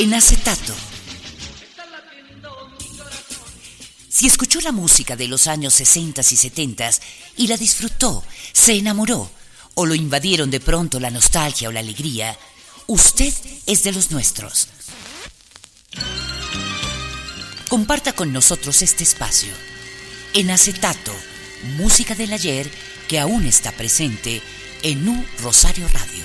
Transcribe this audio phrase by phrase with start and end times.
[0.00, 0.74] En acetato.
[4.08, 6.90] Si escuchó la música de los años 60 y 70
[7.36, 9.30] y la disfrutó, se enamoró
[9.74, 12.34] o lo invadieron de pronto la nostalgia o la alegría,
[12.86, 13.30] usted
[13.66, 14.68] es de los nuestros.
[17.68, 19.52] Comparta con nosotros este espacio.
[20.32, 21.14] En acetato,
[21.76, 22.70] música del ayer
[23.06, 24.40] que aún está presente
[24.82, 26.24] en un Rosario Radio.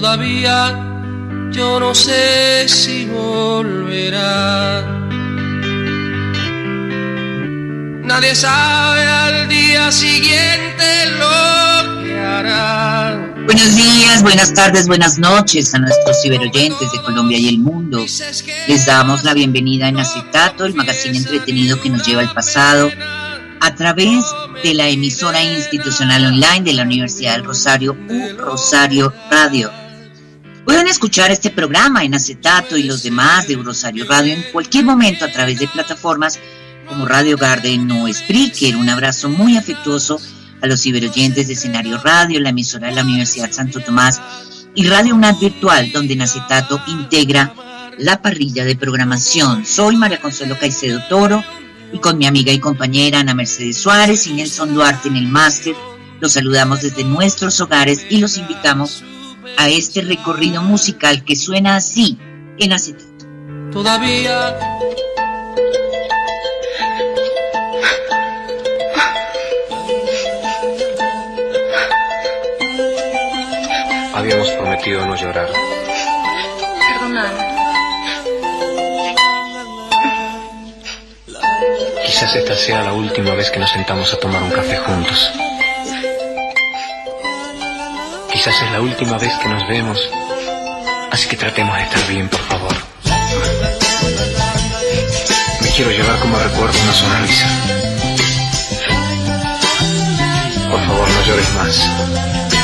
[0.00, 4.80] todavía yo no sé si volverá.
[8.02, 10.84] Nadie sabe al día siguiente
[11.18, 13.34] lo que hará.
[13.44, 17.98] Buenos días, buenas tardes, buenas noches a nuestros ciberoyentes de Colombia y el mundo.
[18.68, 22.90] Les damos la bienvenida en Acetato, el magazine entretenido que nos lleva al pasado,
[23.60, 24.24] a través
[24.64, 29.70] de la emisora institucional online de la Universidad del Rosario, U Rosario Radio.
[30.70, 35.24] Pueden escuchar este programa en acetato y los demás de Rosario Radio en cualquier momento
[35.24, 36.38] a través de plataformas
[36.86, 38.76] como Radio Garden o Spreaker.
[38.76, 40.20] Un abrazo muy afectuoso
[40.62, 44.22] a los ciberoyentes de Escenario Radio, la emisora de la Universidad Santo Tomás
[44.76, 47.52] y Radio UNAD Virtual, donde en acetato integra
[47.98, 49.66] la parrilla de programación.
[49.66, 51.42] Soy María Consuelo Caicedo Toro
[51.92, 55.74] y con mi amiga y compañera Ana Mercedes Suárez y Nelson Duarte en el máster.
[56.20, 59.19] Los saludamos desde nuestros hogares y los invitamos a
[59.68, 62.18] este recorrido musical que suena así
[62.58, 63.26] en acetato.
[63.72, 64.58] Todavía
[74.20, 75.48] Habíamos prometido no llorar.
[76.92, 77.60] Perdóname.
[82.04, 85.32] Quizás esta sea la última vez que nos sentamos a tomar un café juntos.
[88.42, 89.98] Quizás es la última vez que nos vemos,
[91.10, 92.74] así que tratemos de estar bien, por favor.
[95.60, 97.46] Me quiero llevar como recuerdo una sonrisa.
[100.70, 102.59] Por favor, no llores más.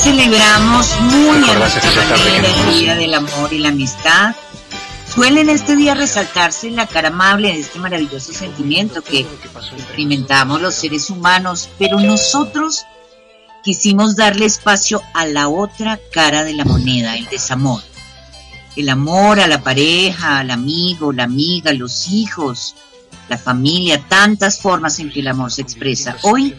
[0.00, 4.34] Celebramos muy a nuestra manera el Día del Amor y la Amistad.
[5.14, 9.26] Suele en este día resaltarse la cara amable de este maravilloso sentimiento que
[9.76, 12.86] experimentamos los seres humanos, pero nosotros
[13.62, 17.82] quisimos darle espacio a la otra cara de la moneda, el desamor.
[18.76, 22.74] El amor a la pareja, al amigo, la amiga, los hijos,
[23.28, 26.16] la familia, tantas formas en que el amor se expresa.
[26.22, 26.54] Hoy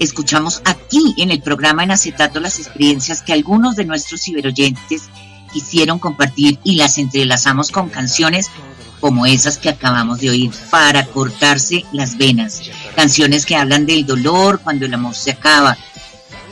[0.00, 5.04] escuchamos aquí en el programa en acetato las experiencias que algunos de nuestros ciberoyentes
[5.52, 8.50] quisieron compartir y las entrelazamos con canciones
[8.98, 12.62] como esas que acabamos de oír, para cortarse las venas.
[12.94, 15.76] Canciones que hablan del dolor cuando el amor se acaba.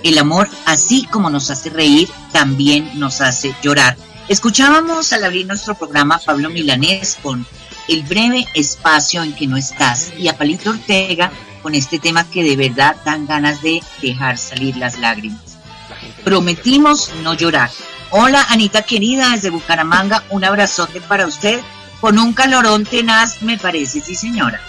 [0.02, 3.96] El amor, así como nos hace reír, también nos hace llorar.
[4.28, 7.46] Escuchábamos al abrir nuestro programa Pablo Milanés con
[7.86, 12.42] El breve espacio en que no estás y a Palito Ortega con este tema que
[12.42, 15.58] de verdad dan ganas de dejar salir las lágrimas.
[16.24, 17.70] Prometimos no llorar.
[18.10, 21.60] Hola Anita querida desde Bucaramanga, un abrazote para usted
[22.00, 24.60] con un calorón tenaz, me parece, sí señora.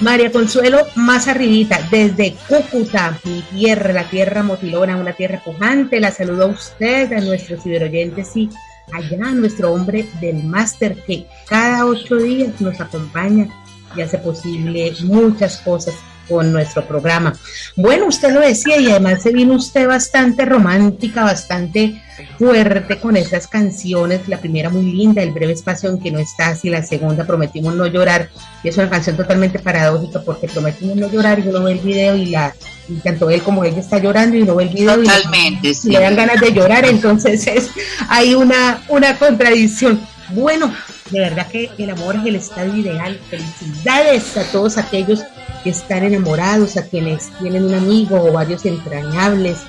[0.00, 6.10] María Consuelo, más arribita, desde Cúcuta, mi tierra, la tierra motilona, una tierra pujante, la
[6.10, 8.50] saludo a usted, a nuestros ciberoyentes y
[8.92, 13.48] allá a nuestro hombre del máster que cada ocho días nos acompaña
[13.96, 15.94] y hace posible muchas cosas
[16.28, 17.34] con nuestro programa.
[17.76, 22.02] Bueno, usted lo decía y además se vino usted bastante romántica, bastante
[22.38, 24.28] fuerte con esas canciones.
[24.28, 27.74] La primera muy linda, El breve espacio en que no estás y la segunda Prometimos
[27.74, 28.30] no llorar.
[28.62, 32.16] Y es una canción totalmente paradójica porque prometimos no llorar y uno ve el video
[32.16, 32.54] y la
[32.86, 36.00] y tanto él como ella está llorando y uno ve el video totalmente, y, le
[36.00, 36.84] dan ganas de llorar.
[36.84, 37.70] Entonces es,
[38.08, 40.00] hay una, una contradicción.
[40.30, 40.72] Bueno,
[41.10, 43.18] de verdad que el amor es el estado ideal.
[43.28, 45.22] Felicidades a todos aquellos
[45.62, 49.60] que están enamorados, a quienes tienen un amigo o varios entrañables,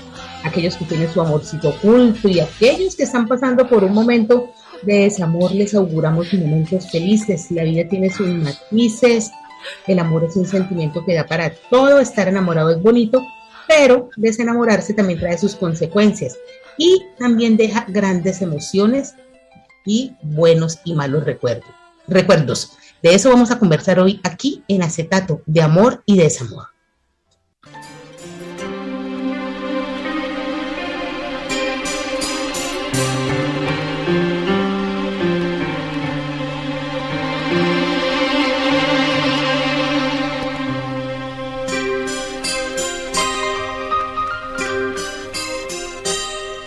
[0.44, 4.52] aquellos que tienen su amorcito oculto y aquellos que están pasando por un momento
[4.84, 7.52] de desamor, les auguramos momentos felices.
[7.52, 9.32] La vida tiene sus matices,
[9.88, 13.26] el amor es un sentimiento que da para todo, estar enamorado es bonito,
[13.68, 16.38] pero desenamorarse también trae sus consecuencias
[16.78, 19.16] y también deja grandes emociones
[19.86, 21.70] y buenos y malos recuerdos.
[22.08, 22.78] recuerdos.
[23.02, 26.68] De eso vamos a conversar hoy aquí en Acetato, de amor y desamor.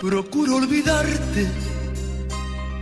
[0.01, 1.68] Procuro olvidarte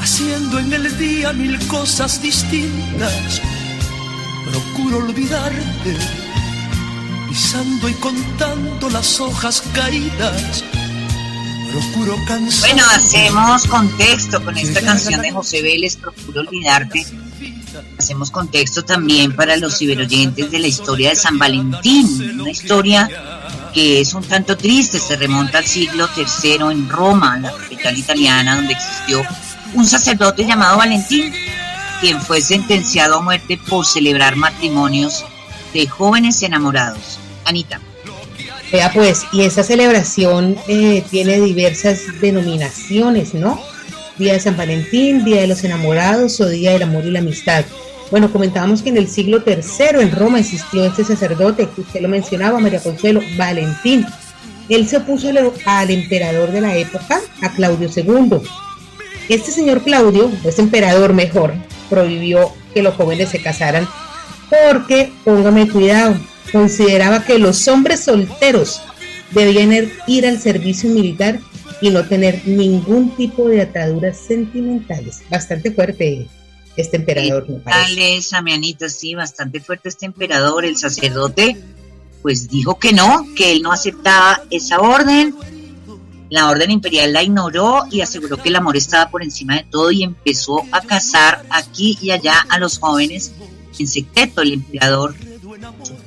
[0.00, 3.40] haciendo en el día mil cosas distintas.
[4.50, 5.96] Procuro olvidarte,
[7.28, 10.64] pisando y contando las hojas caídas.
[11.70, 12.70] Procuro cansar.
[12.70, 17.06] Bueno, hacemos contexto con esta canción de José Vélez, Procuro olvidarte.
[17.98, 23.08] Hacemos contexto también para los ciberoyentes de la historia de San Valentín, una historia
[23.72, 28.56] que es un tanto triste, se remonta al siglo III en Roma, la capital italiana,
[28.56, 29.22] donde existió
[29.74, 31.32] un sacerdote llamado Valentín,
[32.00, 35.24] quien fue sentenciado a muerte por celebrar matrimonios
[35.72, 37.18] de jóvenes enamorados.
[37.44, 37.80] Anita.
[38.72, 43.60] Vea pues, y esa celebración eh, tiene diversas denominaciones, ¿no?
[44.16, 47.64] Día de San Valentín, Día de los Enamorados o Día del Amor y la Amistad.
[48.10, 52.08] Bueno, comentábamos que en el siglo III en Roma existió este sacerdote, que usted lo
[52.08, 54.06] mencionaba, María Consuelo, Valentín.
[54.68, 55.30] Él se opuso
[55.66, 58.40] al emperador de la época, a Claudio II,
[59.34, 61.54] este señor Claudio, este emperador mejor,
[61.88, 63.88] prohibió que los jóvenes se casaran
[64.48, 66.16] porque, póngame cuidado,
[66.50, 68.80] consideraba que los hombres solteros
[69.30, 71.38] debían er, ir al servicio militar
[71.80, 75.22] y no tener ningún tipo de ataduras sentimentales.
[75.30, 76.26] Bastante fuerte
[76.76, 78.16] este emperador, me parece.
[78.16, 78.42] esa,
[78.88, 80.64] sí, bastante fuerte este emperador.
[80.64, 81.56] El sacerdote,
[82.22, 85.34] pues dijo que no, que él no aceptaba esa orden
[86.30, 89.90] la orden imperial la ignoró y aseguró que el amor estaba por encima de todo
[89.90, 93.32] y empezó a casar aquí y allá a los jóvenes
[93.78, 94.42] en secreto.
[94.42, 95.14] El emperador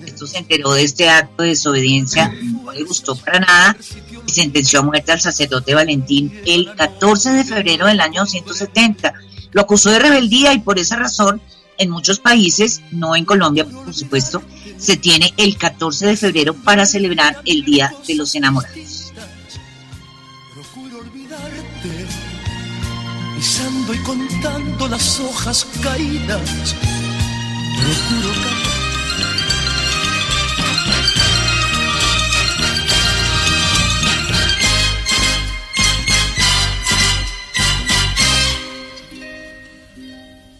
[0.05, 3.77] esto se enteró de este acto de desobediencia, no le gustó para nada
[4.25, 9.13] y sentenció a muerte al sacerdote Valentín el 14 de febrero del año 270.
[9.51, 11.41] Lo acusó de rebeldía y por esa razón
[11.77, 14.41] en muchos países, no en Colombia por supuesto,
[14.77, 19.02] se tiene el 14 de febrero para celebrar el Día de los Enamorados.
[23.43, 26.75] Pisando y contando las hojas caídas.
[27.77, 28.31] Procuro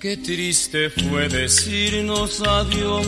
[0.01, 3.07] Qué triste fue decirnos adiós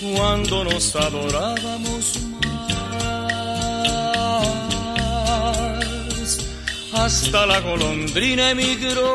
[0.00, 2.01] cuando nos adorábamos
[7.04, 9.12] Hasta la golondrina emigró,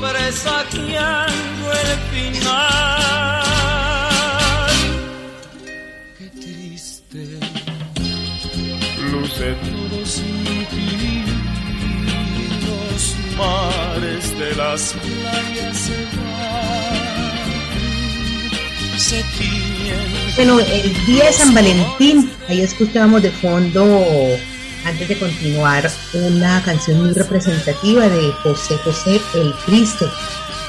[0.00, 2.60] presagiando el final.
[6.18, 7.40] Qué triste.
[9.10, 9.56] Luce
[12.66, 13.02] los
[13.36, 15.90] mares de las playas
[19.00, 19.24] se
[20.36, 24.04] Bueno, el día de San Valentín, ahí escuchábamos de fondo,
[24.84, 30.06] antes de continuar, una canción muy representativa de José José el Triste.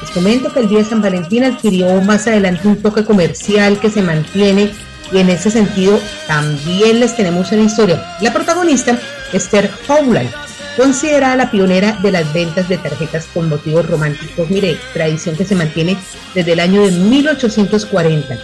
[0.01, 3.91] Les comento que el día de San Valentín adquirió más adelante un toque comercial que
[3.91, 4.71] se mantiene
[5.11, 8.03] y en ese sentido también les tenemos una historia.
[8.19, 8.99] La protagonista,
[9.31, 10.31] Esther Howland,
[10.75, 14.49] considerada la pionera de las ventas de tarjetas con motivos románticos.
[14.49, 15.97] Mire, tradición que se mantiene
[16.33, 18.37] desde el año de 1840.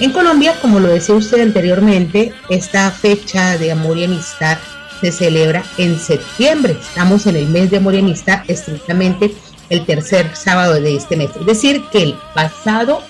[0.00, 4.58] En Colombia, como lo decía usted anteriormente, esta fecha de amor y amistad
[5.00, 6.76] se celebra en septiembre.
[6.80, 9.32] Estamos en el mes de amor y amistad, estrictamente
[9.70, 11.30] el tercer sábado de este mes.
[11.38, 13.02] Es decir, que el pasado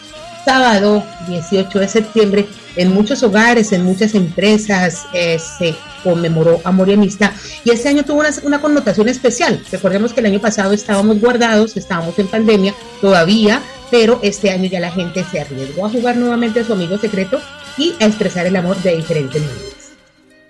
[0.45, 6.95] sábado 18 de septiembre en muchos hogares, en muchas empresas eh, se conmemoró Amor y
[6.95, 7.31] Amistad
[7.65, 9.63] y este año tuvo una, connotación especial.
[9.71, 13.63] Recordemos que el año pasado estábamos guardados, estábamos en pandemia todavía,
[13.95, 17.41] pero este año ya la gente se arriesgó a jugar nuevamente a su amigo secreto
[17.79, 19.93] y a expresar el amor de diferentes maneras.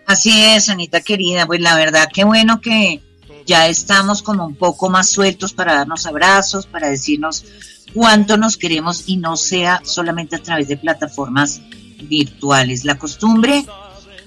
[0.07, 3.03] Así es, Anita querida, pues la verdad qué bueno que
[3.45, 7.45] ya estamos como un poco más sueltos para darnos abrazos, para decirnos
[7.93, 11.61] cuánto nos queremos y no sea solamente a través de plataformas
[12.01, 12.87] virtuales.
[12.87, 13.67] La costumbre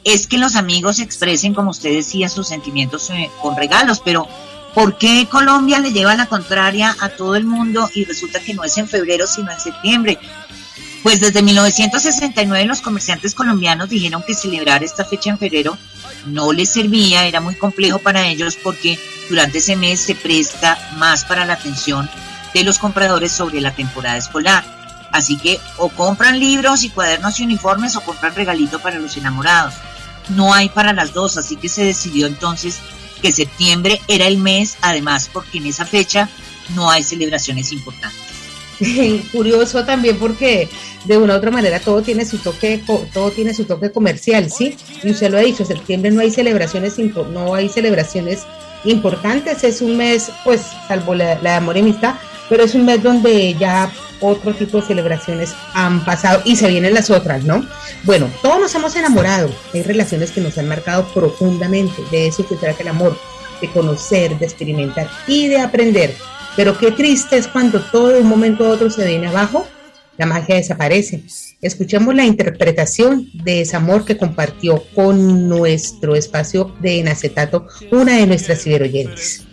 [0.04, 4.28] es que los amigos expresen, como usted decía, sus sentimientos eh, con regalos, pero
[4.78, 8.64] ¿por qué Colombia le lleva la contraria a todo el mundo y resulta que no
[8.64, 10.20] es en febrero, sino en septiembre?
[11.02, 15.76] Pues desde 1969 los comerciantes colombianos dijeron que celebrar esta fecha en febrero
[16.28, 19.00] no les servía, era muy complejo para ellos porque
[19.32, 22.08] durante ese mes se presta más para la atención
[22.54, 24.64] de los compradores sobre la temporada escolar.
[25.12, 29.74] Así que o compran libros y cuadernos y uniformes o compran regalito para los enamorados.
[30.30, 32.80] No hay para las dos, así que se decidió entonces
[33.18, 36.30] que septiembre era el mes, además porque en esa fecha
[36.76, 38.28] no hay celebraciones importantes.
[39.32, 40.70] Curioso también porque
[41.06, 42.84] de una u otra manera todo tiene su toque
[43.14, 44.76] todo tiene su toque comercial, ¿sí?
[45.04, 46.98] Y usted lo ha dicho, septiembre no hay celebraciones
[47.32, 48.44] no hay celebraciones
[48.84, 52.16] importantes, es un mes pues salvo la, de amor y amistad,
[52.50, 56.94] pero es un mes donde ya otro tipo de celebraciones han pasado y se vienen
[56.94, 57.66] las otras, ¿no?
[58.04, 62.56] Bueno, todos nos hemos enamorado, hay relaciones que nos han marcado profundamente, de eso se
[62.56, 63.18] trata el amor,
[63.62, 66.16] de conocer, de experimentar y de aprender.
[66.56, 69.68] Pero qué triste es cuando todo de un momento a otro se viene abajo,
[70.18, 71.24] la magia desaparece.
[71.62, 78.26] Escuchemos la interpretación de ese amor que compartió con nuestro espacio de Enacetato una de
[78.26, 79.47] nuestras ciberoyentes.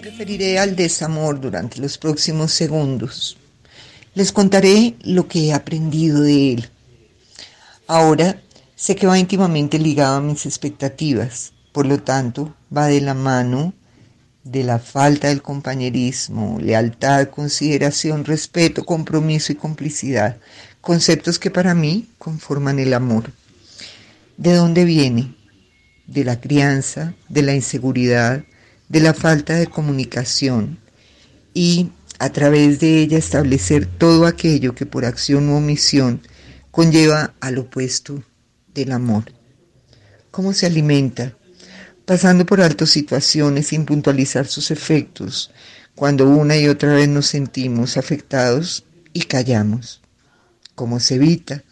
[0.00, 3.36] Me referiré al desamor durante los próximos segundos.
[4.14, 6.70] Les contaré lo que he aprendido de él.
[7.86, 8.40] Ahora
[8.76, 13.74] sé que va íntimamente ligado a mis expectativas, por lo tanto va de la mano
[14.42, 20.38] de la falta del compañerismo, lealtad, consideración, respeto, compromiso y complicidad,
[20.80, 23.32] conceptos que para mí conforman el amor.
[24.38, 25.34] ¿De dónde viene?
[26.06, 28.44] De la crianza, de la inseguridad,
[28.90, 30.78] de la falta de comunicación
[31.54, 36.20] y a través de ella establecer todo aquello que por acción u omisión
[36.72, 38.22] conlleva al opuesto
[38.74, 39.32] del amor.
[40.32, 41.36] ¿Cómo se alimenta?
[42.04, 45.52] Pasando por altas situaciones sin puntualizar sus efectos,
[45.94, 50.02] cuando una y otra vez nos sentimos afectados y callamos.
[50.74, 51.62] ¿Cómo se evita?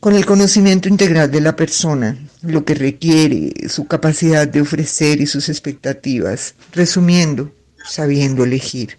[0.00, 5.26] Con el conocimiento integral de la persona, lo que requiere, su capacidad de ofrecer y
[5.26, 7.52] sus expectativas, resumiendo,
[7.84, 8.96] sabiendo elegir,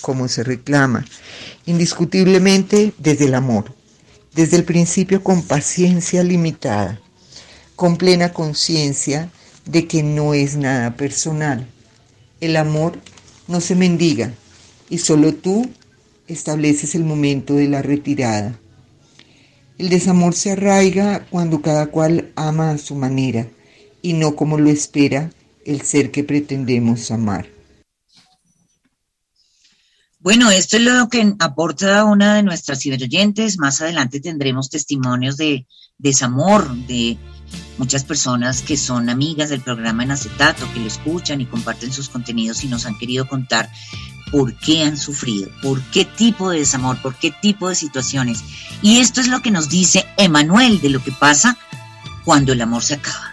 [0.00, 1.04] cómo se reclama,
[1.66, 3.74] indiscutiblemente desde el amor,
[4.32, 7.00] desde el principio con paciencia limitada,
[7.74, 9.28] con plena conciencia
[9.64, 11.66] de que no es nada personal.
[12.40, 12.96] El amor
[13.48, 14.32] no se mendiga
[14.88, 15.68] y solo tú
[16.28, 18.56] estableces el momento de la retirada
[19.78, 23.48] el desamor se arraiga cuando cada cual ama a su manera
[24.00, 25.30] y no como lo espera
[25.64, 27.48] el ser que pretendemos amar.
[30.18, 33.58] Bueno, esto es lo que aporta una de nuestras ciberoyentes.
[33.58, 35.66] Más adelante tendremos testimonios de
[35.98, 37.18] desamor, de
[37.82, 42.08] muchas personas que son amigas del programa en acetato, que lo escuchan y comparten sus
[42.08, 43.68] contenidos y nos han querido contar
[44.30, 48.44] por qué han sufrido, por qué tipo de desamor, por qué tipo de situaciones.
[48.82, 51.58] Y esto es lo que nos dice Emanuel de lo que pasa
[52.24, 53.31] cuando el amor se acaba.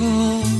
[0.00, 0.59] Contigo,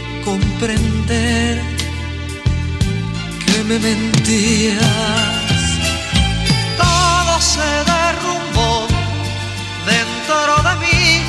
[0.23, 1.59] comprender
[3.45, 4.77] que me mentías.
[6.77, 8.87] Todo se derrumbó
[9.85, 11.21] dentro de mí,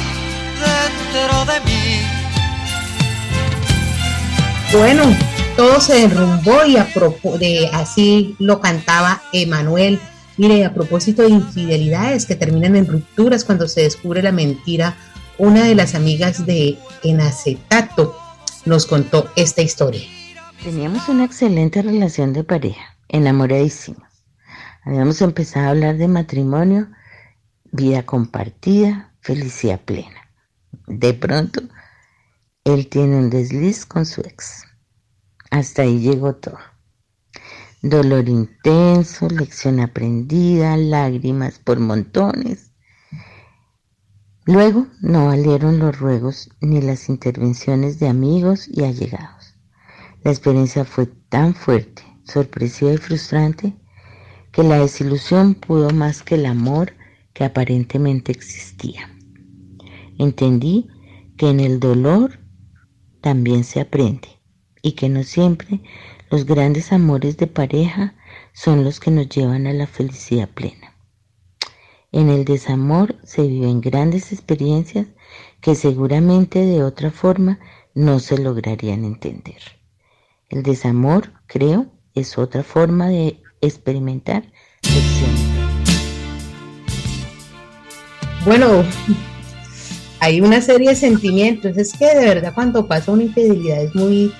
[0.60, 2.02] dentro de mí.
[4.72, 5.04] Bueno,
[5.56, 6.88] todo se derrumbó y a
[7.38, 10.00] de, así lo cantaba Emanuel.
[10.38, 14.96] Mire, a propósito de infidelidades que terminan en rupturas cuando se descubre la mentira,
[15.38, 18.21] una de las amigas de Enacetato
[18.64, 20.02] nos contó esta historia.
[20.62, 24.08] Teníamos una excelente relación de pareja, enamoradísimos.
[24.84, 26.88] Habíamos empezado a hablar de matrimonio,
[27.70, 30.28] vida compartida, felicidad plena.
[30.86, 31.62] De pronto,
[32.64, 34.64] él tiene un desliz con su ex.
[35.50, 36.58] Hasta ahí llegó todo.
[37.82, 42.71] Dolor intenso, lección aprendida, lágrimas por montones.
[44.44, 49.54] Luego no valieron los ruegos ni las intervenciones de amigos y allegados.
[50.24, 53.72] La experiencia fue tan fuerte, sorpresiva y frustrante
[54.50, 56.92] que la desilusión pudo más que el amor
[57.32, 59.08] que aparentemente existía.
[60.18, 60.88] Entendí
[61.36, 62.40] que en el dolor
[63.20, 64.28] también se aprende
[64.82, 65.80] y que no siempre
[66.30, 68.14] los grandes amores de pareja
[68.52, 70.91] son los que nos llevan a la felicidad plena.
[72.14, 75.06] En el desamor se viven grandes experiencias
[75.62, 77.58] que seguramente de otra forma
[77.94, 79.62] no se lograrían entender.
[80.50, 84.44] El desamor, creo, es otra forma de experimentar
[84.82, 85.40] lecciones.
[88.44, 88.84] Bueno,
[90.20, 91.78] hay una serie de sentimientos.
[91.78, 94.34] Es que de verdad cuando pasa una infidelidad es muy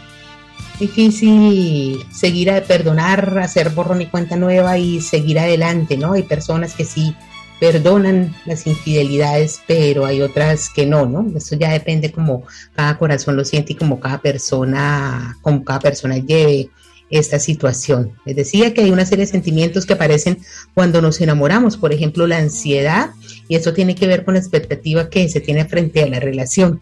[0.79, 6.13] difícil seguir a perdonar, hacer borrón y cuenta nueva y seguir adelante, ¿no?
[6.13, 7.17] Hay personas que sí
[7.63, 11.25] perdonan las infidelidades, pero hay otras que no, ¿no?
[11.37, 12.43] Eso ya depende como
[12.75, 16.71] cada corazón lo siente y como cada persona, como cada persona lleve
[17.09, 18.15] esta situación.
[18.25, 20.39] Les decía que hay una serie de sentimientos que aparecen
[20.75, 23.11] cuando nos enamoramos, por ejemplo, la ansiedad,
[23.47, 26.81] y eso tiene que ver con la expectativa que se tiene frente a la relación.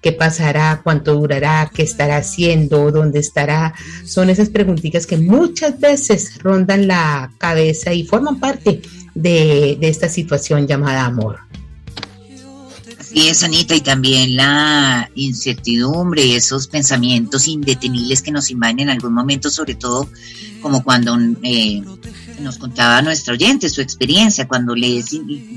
[0.00, 0.80] ¿Qué pasará?
[0.82, 1.70] ¿Cuánto durará?
[1.74, 2.90] ¿Qué estará haciendo?
[2.90, 3.74] ¿Dónde estará?
[4.06, 8.80] Son esas preguntitas que muchas veces rondan la cabeza y forman parte
[9.14, 11.40] de, esta situación llamada amor.
[12.98, 19.12] Así es, Anita, y también la incertidumbre, esos pensamientos indetenibles que nos invaden en algún
[19.12, 20.08] momento, sobre todo
[20.62, 21.82] como cuando eh,
[22.40, 25.04] nos contaba nuestra oyente su experiencia, cuando le,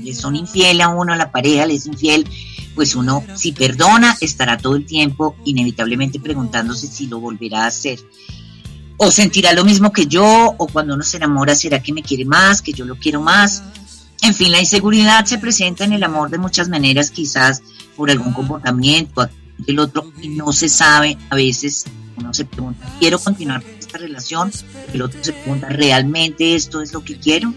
[0.02, 2.26] le son infiel a uno, a la pareja le es infiel,
[2.74, 7.98] pues uno si perdona estará todo el tiempo inevitablemente preguntándose si lo volverá a hacer
[8.96, 12.24] o sentirá lo mismo que yo, o cuando uno se enamora, será que me quiere
[12.24, 13.62] más, que yo lo quiero más.
[14.22, 17.62] En fin, la inseguridad se presenta en el amor de muchas maneras, quizás
[17.96, 19.28] por algún comportamiento
[19.58, 21.84] del otro, y no se sabe, a veces
[22.16, 24.50] uno se pregunta, ¿quiero continuar con esta relación?
[24.92, 27.52] El otro se pregunta, ¿realmente esto es lo que quiero?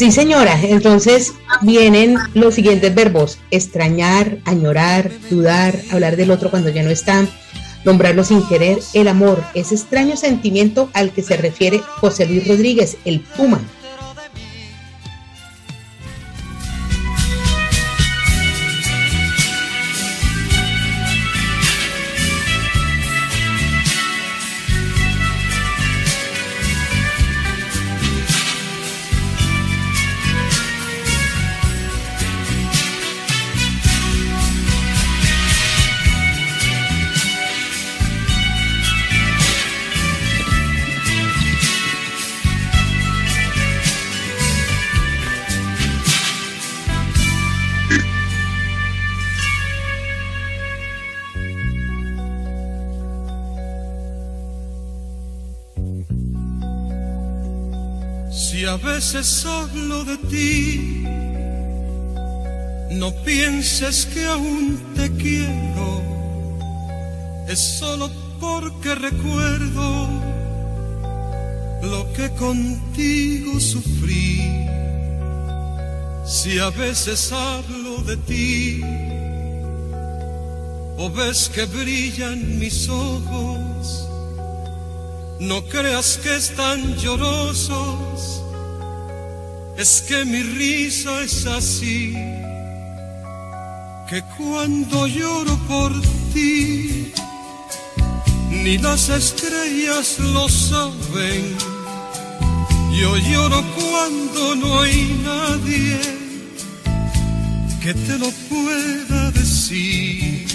[0.00, 0.58] Sí, señora.
[0.62, 7.26] Entonces vienen los siguientes verbos: extrañar, añorar, dudar, hablar del otro cuando ya no está,
[7.84, 12.96] nombrarlo sin querer, el amor, ese extraño sentimiento al que se refiere José Luis Rodríguez,
[13.04, 13.60] el Puma.
[59.20, 61.04] Hablo de ti,
[62.92, 66.02] no pienses que aún te quiero,
[67.46, 70.08] es solo porque recuerdo
[71.82, 74.40] lo que contigo sufrí.
[76.24, 78.80] Si a veces hablo de ti,
[80.96, 84.08] o ves que brillan mis ojos,
[85.40, 88.40] no creas que están llorosos
[89.80, 92.12] es que mi risa es así,
[94.10, 95.92] que cuando lloro por
[96.34, 97.10] ti,
[98.50, 101.56] ni las estrellas lo saben.
[102.92, 105.98] Yo lloro cuando no hay nadie
[107.82, 110.46] que te lo pueda decir.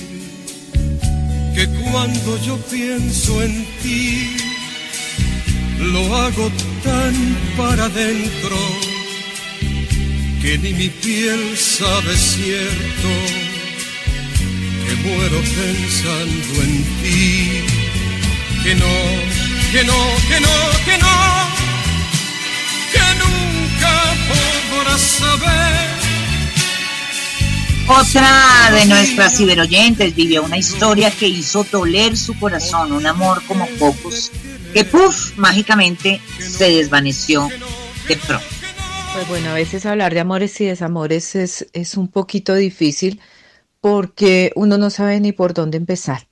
[1.56, 4.38] Que cuando yo pienso en ti,
[5.80, 6.52] lo hago
[6.84, 7.16] tan
[7.58, 8.95] para adentro
[10.46, 13.10] que ni mi piel sabe cierto,
[14.86, 17.64] que muero pensando en ti,
[18.64, 18.96] que no,
[19.72, 20.56] que no, que no,
[20.86, 21.16] que no,
[22.94, 23.94] que nunca
[24.70, 25.96] podrás saber.
[27.88, 33.66] Otra de nuestras ciberoyentes vivió una historia que hizo doler su corazón, un amor como
[33.80, 34.32] pocos,
[34.76, 37.50] que puff, mágicamente se desvaneció
[38.08, 38.55] de pronto.
[39.15, 43.21] Pues bueno, a veces hablar de amores y desamores es, es un poquito difícil
[43.80, 46.28] porque uno no sabe ni por dónde empezar.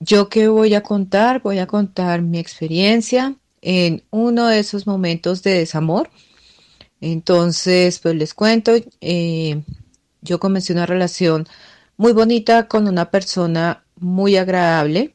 [0.00, 5.44] Yo que voy a contar, voy a contar mi experiencia en uno de esos momentos
[5.44, 6.10] de desamor.
[7.00, 9.62] Entonces, pues les cuento, eh,
[10.20, 11.46] yo comencé una relación
[11.96, 15.14] muy bonita con una persona muy agradable.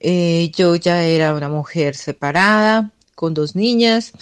[0.00, 4.12] Eh, yo ya era una mujer separada, con dos niñas.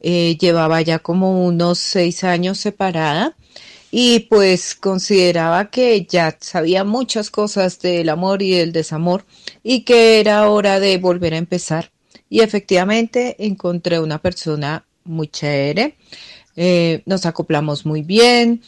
[0.00, 3.36] Eh, llevaba ya como unos seis años separada
[3.90, 9.24] y pues consideraba que ya sabía muchas cosas del amor y del desamor
[9.62, 11.90] y que era hora de volver a empezar.
[12.28, 15.96] Y efectivamente encontré una persona muy chévere,
[16.56, 18.62] eh, nos acoplamos muy bien,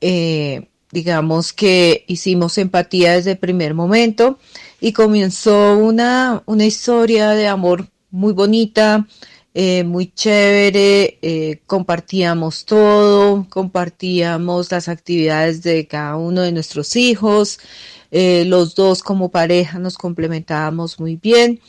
[0.00, 4.38] eh, digamos que hicimos empatía desde el primer momento
[4.80, 9.06] y comenzó una, una historia de amor muy bonita,
[9.54, 17.58] eh, muy chévere, eh, compartíamos todo, compartíamos las actividades de cada uno de nuestros hijos,
[18.10, 21.60] eh, los dos como pareja nos complementábamos muy bien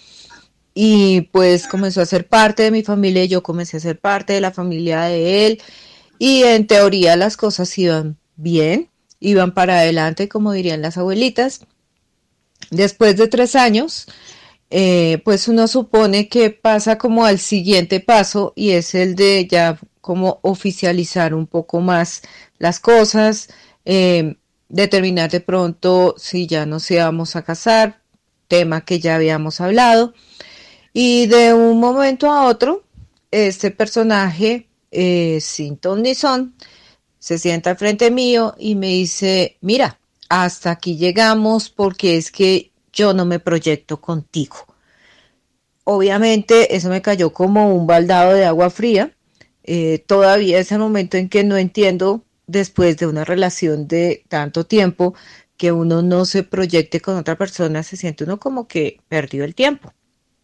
[0.74, 4.42] y pues comenzó a ser parte de mi familia yo comencé a ser parte de
[4.42, 5.62] la familia de él
[6.20, 11.62] y en teoría las cosas iban bien, iban para adelante como dirían las abuelitas.
[12.72, 14.08] Después de tres años,
[14.76, 19.80] eh, pues uno supone que pasa como al siguiente paso y es el de ya
[20.02, 22.24] como oficializar un poco más
[22.58, 23.50] las cosas,
[23.86, 24.36] eh,
[24.70, 28.02] determinar de pronto si ya nos íbamos a casar,
[28.48, 30.16] tema que ya habíamos hablado.
[30.92, 32.84] Y de un momento a otro,
[33.30, 36.56] este personaje, eh, sin ton ni son,
[37.20, 42.73] se sienta al frente mío y me dice, mira, hasta aquí llegamos porque es que
[42.94, 44.68] yo no me proyecto contigo.
[45.84, 49.16] Obviamente eso me cayó como un baldado de agua fría.
[49.64, 54.66] Eh, todavía es el momento en que no entiendo, después de una relación de tanto
[54.66, 55.14] tiempo,
[55.58, 59.56] que uno no se proyecte con otra persona, se siente uno como que perdió el
[59.56, 59.94] tiempo.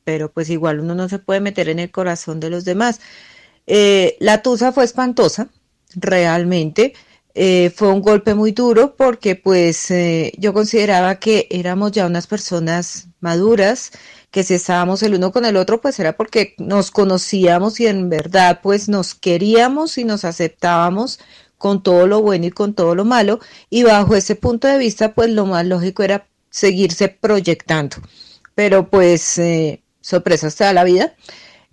[0.03, 2.99] Pero pues igual uno no se puede meter en el corazón de los demás.
[3.67, 5.49] Eh, la tusa fue espantosa,
[5.95, 6.93] realmente.
[7.35, 12.27] Eh, fue un golpe muy duro porque pues eh, yo consideraba que éramos ya unas
[12.27, 13.91] personas maduras,
[14.31, 18.09] que si estábamos el uno con el otro pues era porque nos conocíamos y en
[18.09, 21.19] verdad pues nos queríamos y nos aceptábamos
[21.57, 23.39] con todo lo bueno y con todo lo malo.
[23.69, 27.97] Y bajo ese punto de vista pues lo más lógico era seguirse proyectando.
[28.55, 31.15] Pero pues eh, sorpresa hasta la vida.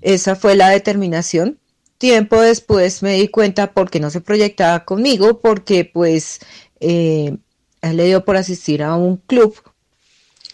[0.03, 1.59] Esa fue la determinación
[1.99, 6.41] Tiempo después me di cuenta porque no se proyectaba conmigo, porque pues
[6.81, 7.37] eh,
[7.83, 9.55] él le dio por asistir a un club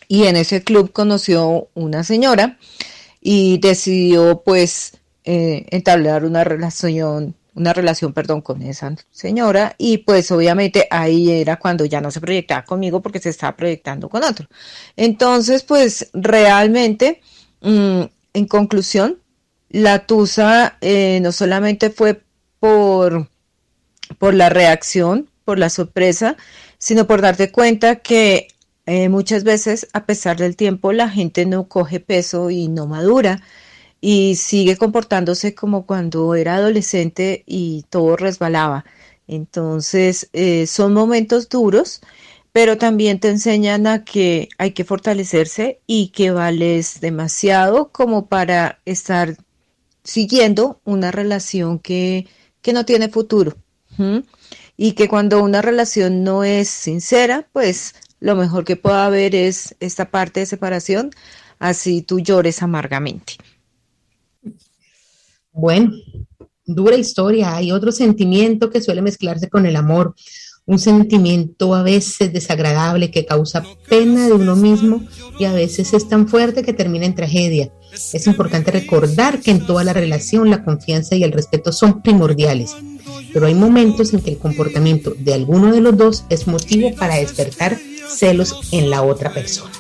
[0.09, 2.59] y en ese club conoció una señora
[3.21, 10.31] y decidió pues eh, entablar una relación una relación, perdón, con esa señora y pues
[10.31, 14.49] obviamente ahí era cuando ya no se proyectaba conmigo porque se estaba proyectando con otro.
[14.97, 17.21] Entonces, pues realmente,
[17.61, 18.03] mm,
[18.35, 19.19] en conclusión,
[19.73, 22.23] la tusa eh, no solamente fue
[22.61, 23.29] por,
[24.19, 26.37] por la reacción, por la sorpresa,
[26.79, 28.49] sino por darte cuenta que
[28.87, 33.43] eh, muchas veces, a pesar del tiempo, la gente no coge peso y no madura
[34.01, 38.85] y sigue comportándose como cuando era adolescente y todo resbalaba.
[39.29, 42.03] Entonces, eh, son momentos duros,
[42.53, 48.81] pero también te enseñan a que hay que fortalecerse y que vales demasiado como para
[48.85, 49.37] estar
[50.05, 52.27] siguiendo una relación que,
[52.73, 53.57] no tiene futuro.
[54.77, 59.75] Y que cuando una relación no es sincera, pues lo mejor que pueda haber es
[59.81, 61.11] esta parte de separación,
[61.59, 63.35] así tú llores amargamente.
[65.53, 65.93] Bueno,
[66.65, 67.57] dura historia.
[67.57, 70.15] Hay otro sentimiento que suele mezclarse con el amor,
[70.65, 75.03] un sentimiento a veces desagradable que causa pena de uno mismo
[75.39, 77.73] y a veces es tan fuerte que termina en tragedia.
[77.93, 82.75] Es importante recordar que en toda la relación la confianza y el respeto son primordiales,
[83.35, 87.17] pero hay momentos en que el comportamiento de alguno de los dos es motivo para
[87.17, 87.79] despertar
[88.09, 89.71] celos en la otra persona.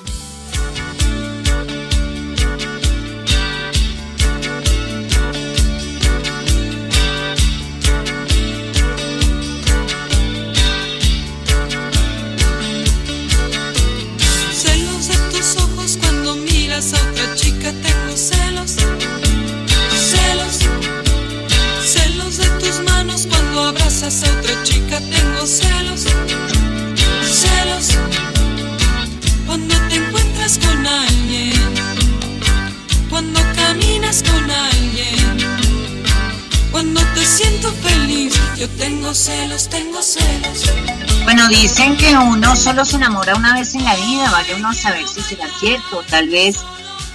[41.48, 45.07] Dicen que uno solo se enamora una vez en la vida, vaya uno a saber
[45.07, 46.57] si será cierto, tal vez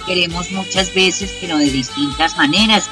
[0.06, 2.88] queremos muchas veces, pero de distintas maneras.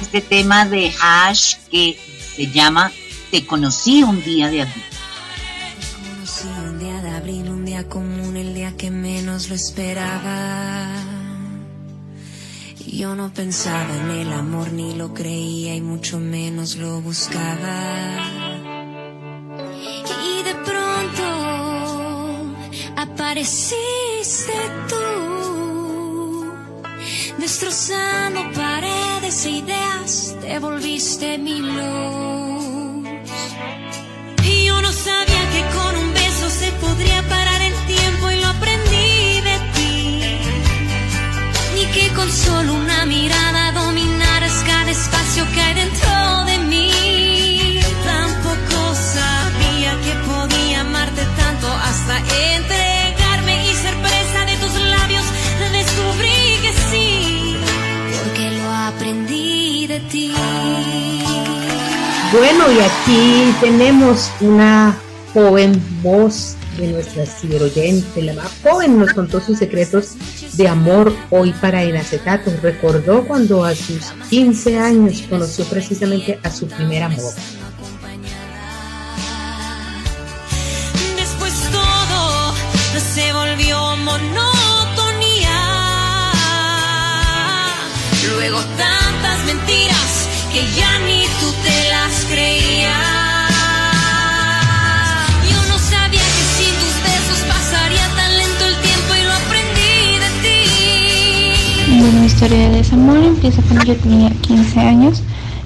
[0.00, 1.98] Este tema de Hash que
[2.36, 2.90] se llama
[3.30, 4.84] Te conocí un día de abril.
[5.80, 11.17] Te conocí un día de abril, un día común, el día que menos lo esperaba.
[12.90, 18.38] Yo no pensaba en el amor, ni lo creía y mucho menos lo buscaba.
[22.98, 24.54] apareciste
[24.88, 26.50] tú,
[27.38, 33.06] destrozando paredes e ideas, te volviste mi luz.
[34.44, 37.57] Y yo no sabía que con un beso se podría parar
[42.28, 47.80] con solo una mirada dominar cada espacio que hay dentro de mí.
[48.04, 55.24] Tampoco sabía que podía amarte tanto hasta entregarme y ser presa de tus labios.
[55.72, 57.56] Descubrí que sí,
[58.18, 60.34] porque lo aprendí de ti.
[62.32, 64.94] Bueno, y aquí tenemos una
[65.32, 70.14] joven voz de nuestra ciberoyente, la más joven nos contó sus secretos
[70.58, 72.52] de amor hoy para el acetato.
[72.60, 77.32] Recordó cuando a sus 15 años conoció precisamente a su primer amor.
[81.16, 82.54] Después todo
[83.14, 85.60] se volvió monotonía.
[88.34, 93.17] Luego tantas mentiras que ya ni tú te las creías.
[102.38, 105.22] Historia de desamor empieza cuando yo tenía 15 años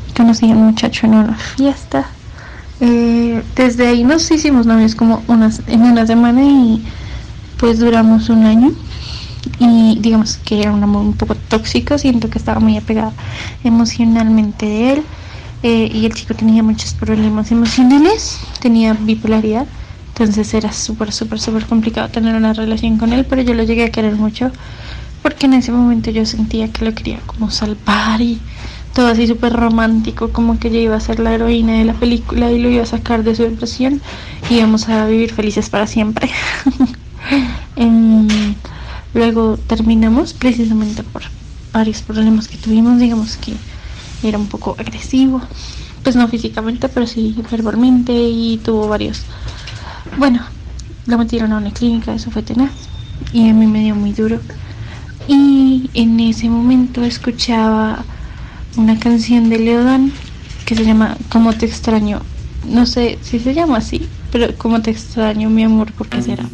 [0.08, 2.06] y conocí a un muchacho en una fiesta.
[2.80, 6.82] Eh, desde ahí nos hicimos novios como unas, en una semana y
[7.58, 8.72] pues duramos un año.
[9.58, 13.12] Y digamos que era un amor un poco tóxico, siento que estaba muy apegada
[13.64, 15.02] emocionalmente de él.
[15.62, 19.66] eh, y el chico tenía muchos problemas emocionales, tenía bipolaridad.
[20.08, 23.84] Entonces era súper, súper, súper complicado tener una relación con él, pero yo lo llegué
[23.84, 24.50] a querer mucho
[25.22, 28.40] porque en ese momento yo sentía que lo quería como salvar y
[28.94, 32.50] todo así súper romántico, como que yo iba a ser la heroína de la película
[32.50, 34.02] y lo iba a sacar de su depresión
[34.50, 36.28] y íbamos a vivir felices para siempre.
[37.76, 38.28] Em,
[39.14, 41.22] luego terminamos precisamente por
[41.72, 43.54] varios problemas que tuvimos, digamos que
[44.22, 45.40] era un poco agresivo,
[46.02, 49.22] pues no físicamente, pero sí verbalmente y tuvo varios.
[50.18, 50.42] Bueno,
[51.06, 52.72] lo metieron a una clínica, eso fue tenaz
[53.32, 54.40] y a mí me dio muy duro.
[55.28, 58.04] Y en ese momento escuchaba
[58.76, 60.12] una canción de Leodan
[60.64, 62.20] que se llama Como te extraño.
[62.66, 66.44] No sé si se llama así, pero Como te extraño, mi amor, ¿por qué será?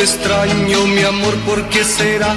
[0.00, 2.34] Te extraño, mi amor, ¿por qué será?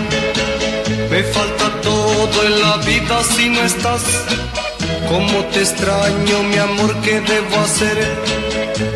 [1.10, 4.04] Me falta todo en la vida si no estás.
[5.08, 7.98] Cómo te extraño, mi amor, ¿qué debo hacer?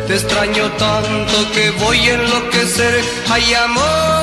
[0.06, 3.00] Te extraño tanto que voy a enloquecer.
[3.30, 4.17] Ay, amor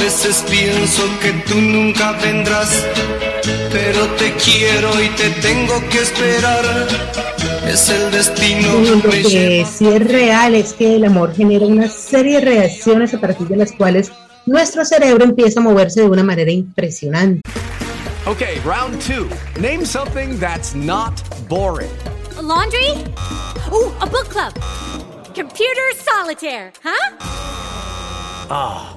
[0.00, 2.86] veces pienso que tú nunca vendrás,
[3.70, 6.88] pero te quiero y te tengo que esperar.
[7.66, 8.72] Es el destino.
[8.96, 13.20] Lo que sí es real es que el amor genera una serie de reacciones a
[13.20, 14.10] partir de las cuales
[14.46, 17.42] nuestro cerebro empieza a moverse de una manera impresionante.
[18.26, 19.28] Okay, round two.
[19.60, 21.90] Name something that's not boring.
[22.38, 22.90] A laundry?
[23.70, 24.52] Ooh, a book club.
[25.34, 27.16] Computer solitaire, huh?
[28.50, 28.96] Ah,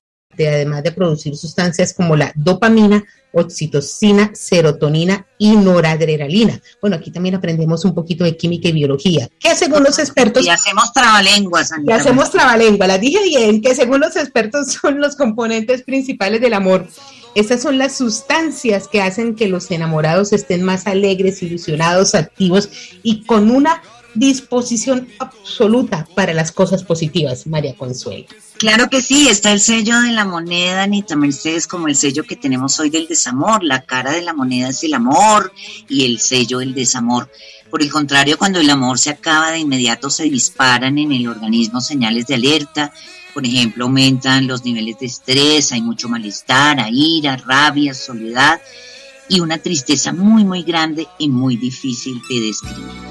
[0.35, 6.59] De- además de producir sustancias como la dopamina, oxitocina, serotonina y noradrenalina.
[6.81, 10.45] Bueno, aquí también aprendemos un poquito de química y biología, que según los expertos...
[10.45, 15.15] Y hacemos trabalenguas, Y hacemos trabalengua, las dije bien, que según los expertos son los
[15.15, 16.87] componentes principales del amor.
[17.33, 22.69] Estas son las sustancias que hacen que los enamorados estén más alegres, ilusionados, activos
[23.03, 23.81] y con una
[24.13, 28.25] disposición absoluta para las cosas positivas, María Consuelo.
[28.57, 32.35] Claro que sí, está el sello de la moneda, Anita Mercedes, como el sello que
[32.35, 33.63] tenemos hoy del desamor.
[33.63, 35.51] La cara de la moneda es el amor
[35.89, 37.31] y el sello el desamor.
[37.69, 41.81] Por el contrario, cuando el amor se acaba, de inmediato se disparan en el organismo
[41.81, 42.93] señales de alerta.
[43.33, 48.61] Por ejemplo, aumentan los niveles de estrés, hay mucho malestar, ira, rabia, soledad
[49.29, 53.10] y una tristeza muy, muy grande y muy difícil de describir.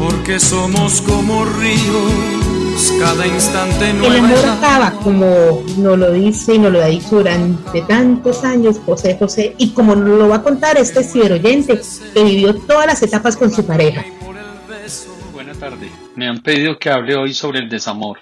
[0.00, 4.16] Porque somos como ríos, cada instante nueva.
[4.16, 8.80] El amor acaba, como nos lo dice y nos lo ha dicho durante tantos años
[8.86, 11.78] José José, y como nos lo va a contar este ciberoyente
[12.14, 14.02] que vivió todas las etapas con su pareja.
[15.34, 18.20] Buenas tardes, me han pedido que hable hoy sobre el desamor.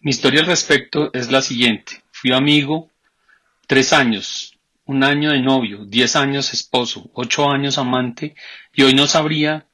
[0.00, 2.02] Mi historia al respecto es la siguiente.
[2.12, 2.88] Fui amigo
[3.66, 4.54] tres años,
[4.86, 8.34] un año de novio, diez años esposo, ocho años amante,
[8.72, 9.66] y hoy no sabría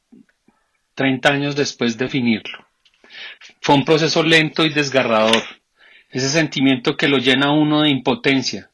[1.00, 2.58] 30 años después definirlo.
[3.62, 5.42] Fue un proceso lento y desgarrador,
[6.10, 8.68] ese sentimiento que lo llena uno de impotencia,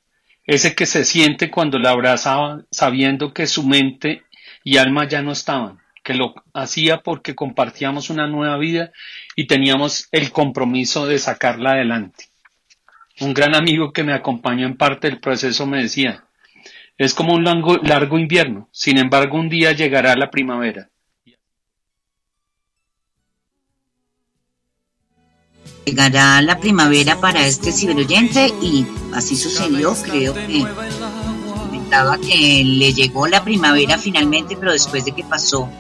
[0.45, 4.25] ese que se siente cuando la abrazaba sabiendo que su mente
[4.65, 8.91] y alma ya no estaban, que lo hacía porque compartíamos una nueva vida
[9.37, 12.25] y teníamos el compromiso de sacarla adelante.
[13.21, 16.25] Un gran amigo que me acompañó en parte del proceso me decía,
[16.99, 20.91] es como un largo invierno, sin embargo un día llegará la primavera.
[25.87, 28.85] Llegará la primavera para este ciberoyente y
[29.15, 30.65] así sucedió, creo que
[31.57, 35.71] comentaba que le llegó la primavera finalmente, pero después de que pasó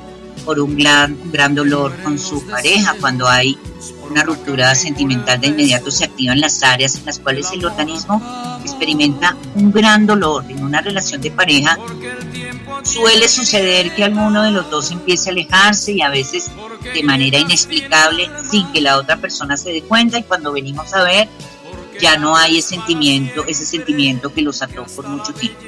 [0.44, 3.58] por un gran, gran dolor con su pareja, cuando hay
[4.08, 8.22] una ruptura sentimental de inmediato se activan las áreas en las cuales el organismo
[8.62, 11.78] experimenta un gran dolor en una relación de pareja.
[12.82, 16.50] Suele suceder que alguno de los dos empiece a alejarse y a veces
[16.94, 21.02] de manera inexplicable sin que la otra persona se dé cuenta y cuando venimos a
[21.02, 21.28] ver
[22.00, 25.60] ya no hay ese sentimiento, ese sentimiento que los ató por mucho tiempo.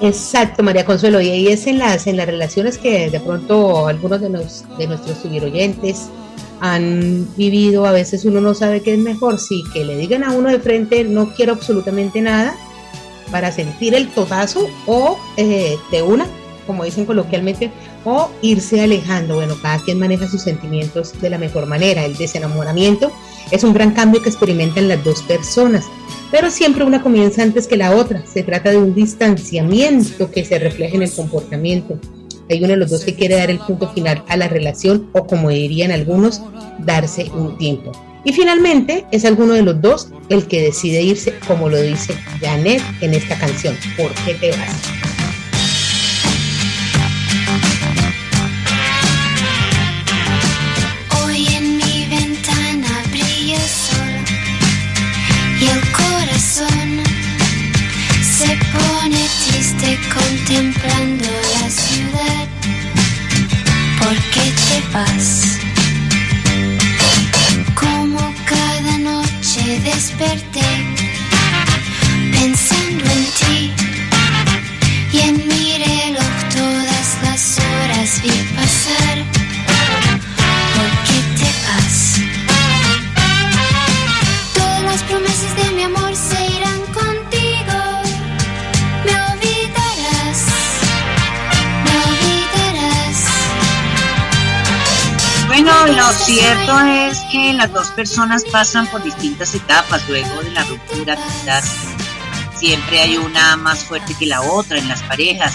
[0.00, 4.28] Exacto, María Consuelo, y es en las, en las relaciones que de pronto algunos de,
[4.28, 6.08] los, de nuestros oyentes
[6.60, 10.32] han vivido, a veces uno no sabe qué es mejor, si que le digan a
[10.32, 12.56] uno de frente no quiero absolutamente nada
[13.30, 16.26] para sentir el totazo o eh, de una,
[16.66, 17.70] como dicen coloquialmente,
[18.04, 19.36] o irse alejando.
[19.36, 22.04] Bueno, cada quien maneja sus sentimientos de la mejor manera.
[22.04, 23.10] El desenamoramiento
[23.50, 25.84] es un gran cambio que experimentan las dos personas,
[26.30, 28.24] pero siempre una comienza antes que la otra.
[28.26, 31.98] Se trata de un distanciamiento que se refleja en el comportamiento.
[32.50, 35.26] Hay uno de los dos que quiere dar el punto final a la relación o
[35.26, 36.42] como dirían algunos,
[36.78, 37.92] darse un tiempo.
[38.24, 42.82] Y finalmente es alguno de los dos el que decide irse, como lo dice Janet
[43.00, 45.07] en esta canción, ¿Por qué te vas?
[58.70, 59.17] Contemplando
[97.58, 101.64] las dos personas pasan por distintas etapas luego de la ruptura, quizás
[102.56, 105.54] siempre hay una más fuerte que la otra en las parejas.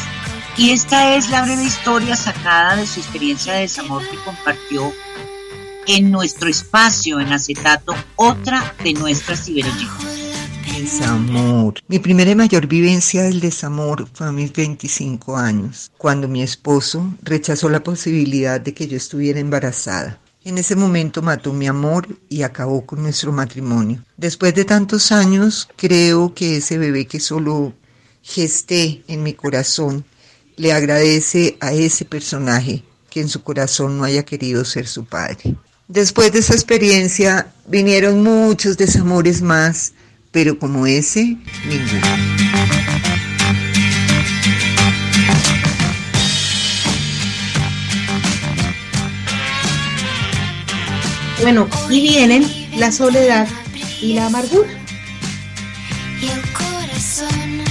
[0.58, 4.92] Y esta es la breve historia sacada de su experiencia de desamor que compartió
[5.88, 10.24] en nuestro espacio en acetato, otra de nuestras ciberoyentes.
[10.78, 11.76] Desamor.
[11.88, 17.14] Mi primera y mayor vivencia del desamor fue a mis 25 años, cuando mi esposo
[17.22, 20.20] rechazó la posibilidad de que yo estuviera embarazada.
[20.46, 24.04] En ese momento mató mi amor y acabó con nuestro matrimonio.
[24.18, 27.74] Después de tantos años, creo que ese bebé que solo
[28.22, 30.04] gesté en mi corazón
[30.58, 35.56] le agradece a ese personaje que en su corazón no haya querido ser su padre.
[35.88, 39.94] Después de esa experiencia vinieron muchos desamores más,
[40.32, 41.38] pero como ese,
[41.68, 42.73] ninguno.
[51.44, 52.46] Bueno, y vienen
[52.78, 53.50] la soledad
[54.02, 54.70] y la amargura.
[56.22, 57.62] Y el corazón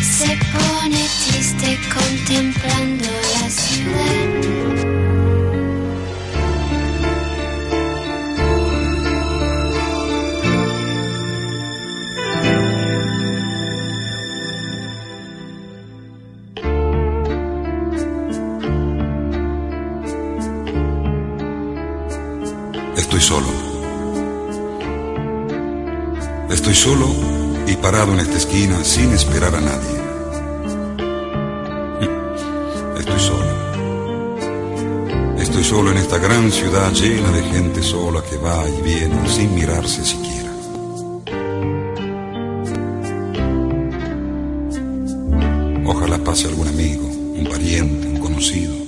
[0.00, 3.08] se pone triste contemplando
[3.40, 4.71] la ciudad.
[23.22, 23.46] Solo.
[26.50, 27.06] Estoy solo
[27.66, 30.02] y parado en esta esquina sin esperar a nadie.
[32.98, 33.52] Estoy solo.
[35.38, 39.54] Estoy solo en esta gran ciudad llena de gente sola que va y viene sin
[39.54, 40.50] mirarse siquiera.
[45.86, 48.81] Ojalá pase algún amigo, un pariente, un conocido.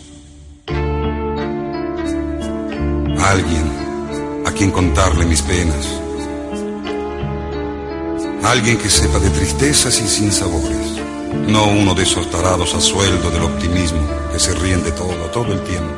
[4.75, 5.87] Contarle mis penas.
[8.43, 11.01] Alguien que sepa de tristezas y sinsabores.
[11.49, 14.01] No uno de esos tarados a sueldo del optimismo
[14.33, 15.95] que se ríen de todo, todo el tiempo.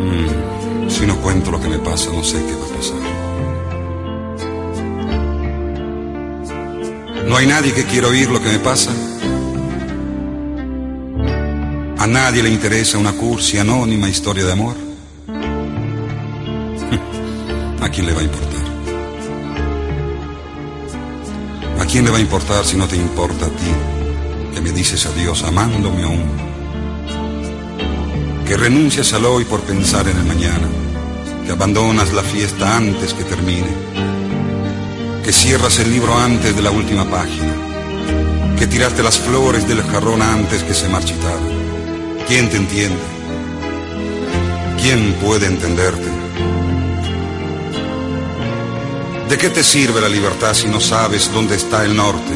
[0.00, 2.96] Mm, si no cuento lo que me pasa, no sé qué va a pasar.
[7.26, 8.90] No hay nadie que quiera oír lo que me pasa.
[11.98, 14.87] A nadie le interesa una cursi anónima historia de amor.
[18.08, 18.64] Le va a importar?
[21.80, 23.72] ¿A quién le va a importar si no te importa a ti,
[24.54, 26.30] que me dices adiós amándome aún?
[28.46, 30.68] Que renuncias al hoy por pensar en el mañana,
[31.44, 33.72] que abandonas la fiesta antes que termine,
[35.22, 37.54] que cierras el libro antes de la última página,
[38.58, 41.46] que tiraste las flores del jarrón antes que se marchitara.
[42.26, 43.02] ¿Quién te entiende?
[44.80, 45.97] ¿Quién puede entenderte?
[49.28, 52.32] ¿De qué te sirve la libertad si no sabes dónde está el norte?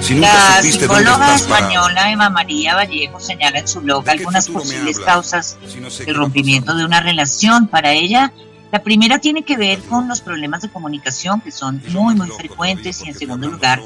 [0.00, 5.58] Si nunca La psicóloga española Eva María Vallejo señala en su blog algunas posibles causas
[6.06, 7.66] del rompimiento de una relación.
[7.66, 8.32] Para ella,
[8.70, 13.02] la primera tiene que ver con los problemas de comunicación que son muy, muy frecuentes
[13.04, 13.80] y en segundo lugar,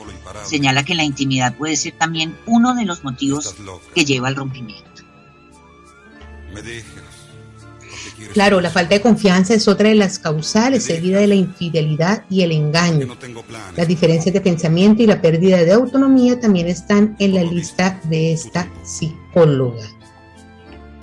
[0.44, 3.54] señala que la intimidad puede ser también uno de los motivos
[3.94, 5.02] que lleva al rompimiento.
[8.32, 12.42] Claro, la falta de confianza es otra de las causales, seguida de la infidelidad y
[12.42, 13.16] el engaño.
[13.76, 18.32] Las diferencias de pensamiento y la pérdida de autonomía también están en la lista de
[18.32, 19.86] esta psicóloga.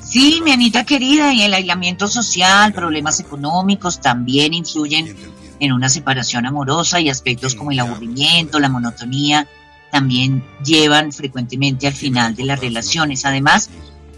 [0.05, 5.15] Sí, mi Anita querida, y el aislamiento social, problemas económicos también influyen
[5.59, 9.47] en una separación amorosa y aspectos como el aburrimiento, la monotonía,
[9.91, 13.25] también llevan frecuentemente al final de las relaciones.
[13.25, 13.69] Además,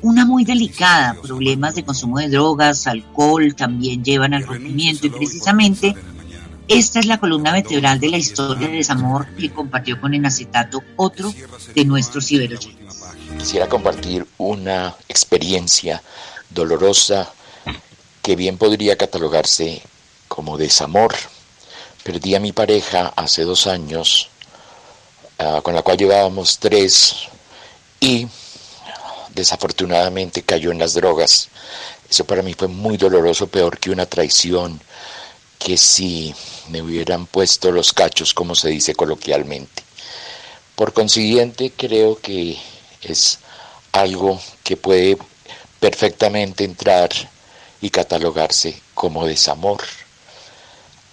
[0.01, 5.95] una muy delicada, problemas de consumo de drogas, alcohol, también llevan al rompimiento y precisamente
[6.67, 11.33] esta es la columna vertebral de la historia de desamor que compartió con Enacetato otro
[11.73, 12.95] de nuestros ciberoyentes.
[13.39, 16.01] Quisiera compartir una experiencia
[16.49, 17.31] dolorosa
[18.21, 19.81] que bien podría catalogarse
[20.27, 21.15] como desamor.
[22.03, 24.29] Perdí a mi pareja hace dos años,
[25.39, 27.29] ah, con la cual llevábamos tres,
[27.99, 28.27] y
[29.41, 31.49] desafortunadamente cayó en las drogas.
[32.09, 34.79] Eso para mí fue muy doloroso, peor que una traición,
[35.59, 36.33] que si
[36.69, 39.83] me hubieran puesto los cachos, como se dice coloquialmente.
[40.75, 42.57] Por consiguiente, creo que
[43.01, 43.39] es
[43.91, 45.17] algo que puede
[45.79, 47.09] perfectamente entrar
[47.81, 49.83] y catalogarse como desamor.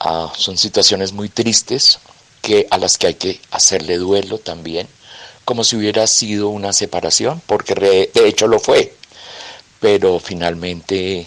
[0.01, 1.99] Ah, son situaciones muy tristes
[2.43, 4.87] que a las que hay que hacerle duelo también,
[5.45, 8.95] como si hubiera sido una separación, porque de hecho lo fue,
[9.81, 11.27] pero finalmente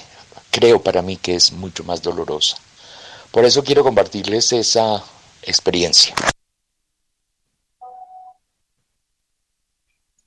[0.50, 2.58] creo para mí que es mucho más dolorosa.
[3.32, 5.04] Por eso quiero compartirles esa
[5.44, 6.16] experiencia.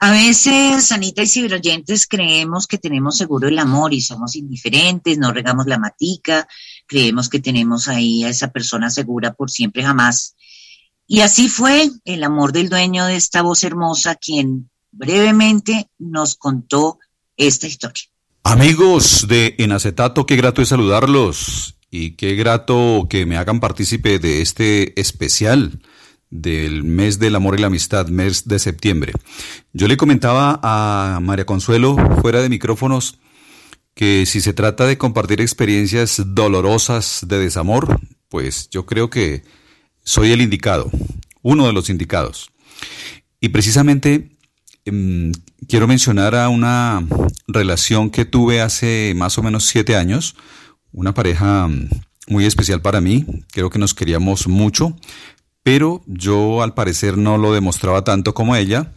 [0.02, 5.30] A veces, Anita y ciberoyentes, creemos que tenemos seguro el amor y somos indiferentes, no
[5.30, 6.48] regamos la matica,
[6.86, 10.36] creemos que tenemos ahí a esa persona segura por siempre jamás.
[11.12, 17.00] Y así fue el amor del dueño de esta voz hermosa, quien brevemente nos contó
[17.36, 18.04] esta historia.
[18.44, 24.20] Amigos de En Acetato, qué grato es saludarlos y qué grato que me hagan partícipe
[24.20, 25.82] de este especial
[26.30, 29.12] del mes del amor y la amistad, mes de septiembre.
[29.72, 33.18] Yo le comentaba a María Consuelo fuera de micrófonos
[33.94, 37.98] que si se trata de compartir experiencias dolorosas de desamor,
[38.28, 39.42] pues yo creo que
[40.10, 40.90] soy el indicado,
[41.40, 42.50] uno de los indicados.
[43.40, 44.32] Y precisamente
[44.84, 45.30] em,
[45.68, 47.06] quiero mencionar a una
[47.46, 50.34] relación que tuve hace más o menos siete años,
[50.90, 51.88] una pareja mm,
[52.26, 54.96] muy especial para mí, creo que nos queríamos mucho,
[55.62, 58.92] pero yo al parecer no lo demostraba tanto como ella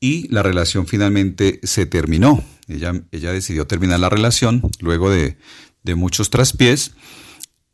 [0.00, 2.42] y la relación finalmente se terminó.
[2.68, 5.36] Ella, ella decidió terminar la relación luego de,
[5.82, 6.92] de muchos traspiés.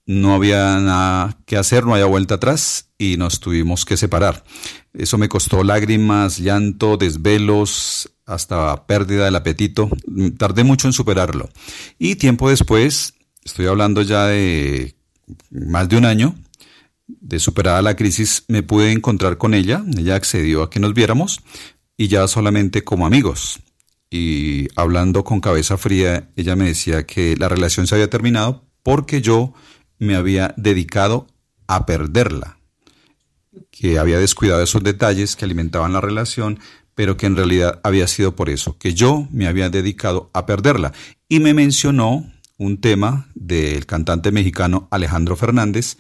[0.06, 4.44] No había nada que hacer, no había vuelta atrás y nos tuvimos que separar.
[4.92, 9.88] Eso me costó lágrimas, llanto, desvelos, hasta pérdida del apetito.
[10.38, 11.48] Tardé mucho en superarlo.
[11.98, 14.94] Y tiempo después, estoy hablando ya de
[15.50, 16.34] más de un año,
[17.06, 19.84] de superada la crisis, me pude encontrar con ella.
[19.96, 21.40] Ella accedió a que nos viéramos
[21.96, 23.60] y ya solamente como amigos.
[24.10, 29.20] Y hablando con cabeza fría, ella me decía que la relación se había terminado porque
[29.22, 29.54] yo
[29.98, 31.26] me había dedicado
[31.66, 32.58] a perderla,
[33.70, 36.58] que había descuidado esos detalles que alimentaban la relación,
[36.94, 40.92] pero que en realidad había sido por eso, que yo me había dedicado a perderla.
[41.28, 45.96] Y me mencionó un tema del cantante mexicano Alejandro Fernández,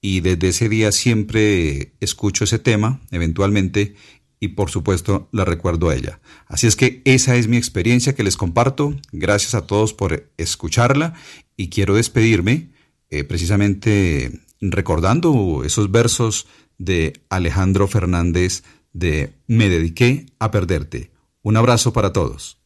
[0.00, 3.96] y desde ese día siempre escucho ese tema, eventualmente,
[4.40, 6.20] y por supuesto la recuerdo a ella.
[6.46, 8.94] Así es que esa es mi experiencia que les comparto.
[9.10, 11.14] Gracias a todos por escucharla
[11.56, 12.70] y quiero despedirme
[13.10, 16.46] eh, precisamente recordando esos versos
[16.78, 21.10] de Alejandro Fernández de Me dediqué a perderte.
[21.42, 22.57] Un abrazo para todos.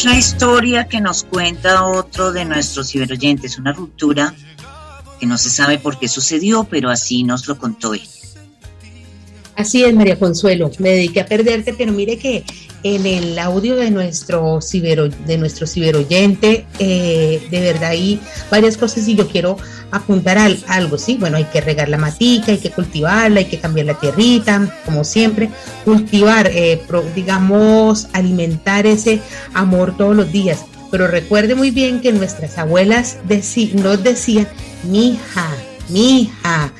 [0.00, 4.34] Es la historia que nos cuenta otro de nuestros ciberoyentes, una ruptura
[5.18, 8.08] que no se sabe por qué sucedió, pero así nos lo contó él.
[9.60, 12.44] Así es, María Consuelo, me dediqué a perderte, pero mire que
[12.82, 18.18] en el audio de nuestro, de nuestro ciberoyente, eh, de verdad hay
[18.50, 19.58] varias cosas y yo quiero
[19.90, 21.18] apuntar al, algo, ¿sí?
[21.20, 25.04] Bueno, hay que regar la matica, hay que cultivarla, hay que cambiar la tierrita, como
[25.04, 25.50] siempre,
[25.84, 26.80] cultivar, eh,
[27.14, 29.20] digamos, alimentar ese
[29.52, 30.64] amor todos los días.
[30.90, 33.18] Pero recuerde muy bien que nuestras abuelas
[33.74, 34.48] nos decían,
[34.84, 35.50] mija,
[35.90, 36.72] mija,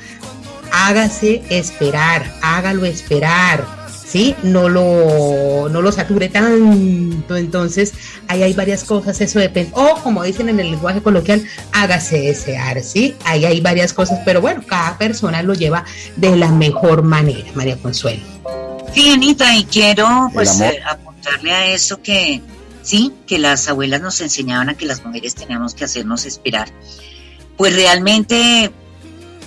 [0.71, 4.35] hágase esperar, hágalo esperar ¿sí?
[4.43, 7.37] No lo, no lo sature tanto.
[7.37, 7.93] Entonces,
[8.27, 9.71] ahí hay varias cosas, eso depende.
[9.73, 13.15] O como dicen en el lenguaje coloquial, hágase desear, ¿sí?
[13.23, 15.85] Ahí hay varias cosas, pero bueno, cada persona lo lleva
[16.17, 18.23] de la mejor manera, María Consuelo.
[18.93, 22.41] Sí, Anita, y quiero pues eh, apuntarle a eso que
[22.81, 26.67] sí, que las abuelas nos enseñaban a que las mujeres teníamos que hacernos esperar.
[27.55, 28.71] Pues realmente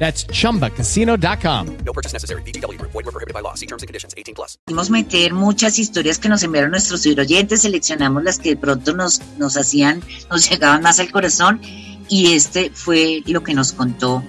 [0.00, 1.76] That's chumbacasino.com.
[1.84, 2.42] No purchase necessary.
[2.42, 2.80] BGW.
[2.80, 3.54] Void were prohibited by law.
[3.54, 4.58] See terms and conditions 18 plus.
[4.90, 9.58] meter muchas historias que nos enviaron nuestros oyentes, seleccionamos las que de pronto nos, nos
[9.58, 11.60] hacían, nos llegaban más al corazón
[12.08, 14.24] y este fue lo que nos contó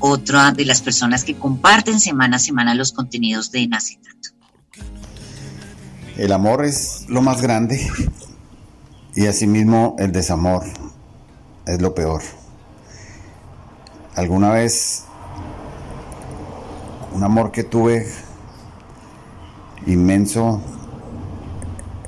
[0.00, 4.30] otra de las personas que comparten semana a semana los contenidos de Nacetato.
[6.16, 7.86] El amor es lo más grande
[9.14, 10.64] Y asimismo el desamor
[11.66, 12.22] es lo peor.
[14.16, 15.04] Alguna vez
[17.12, 18.06] un amor que tuve
[19.86, 20.62] inmenso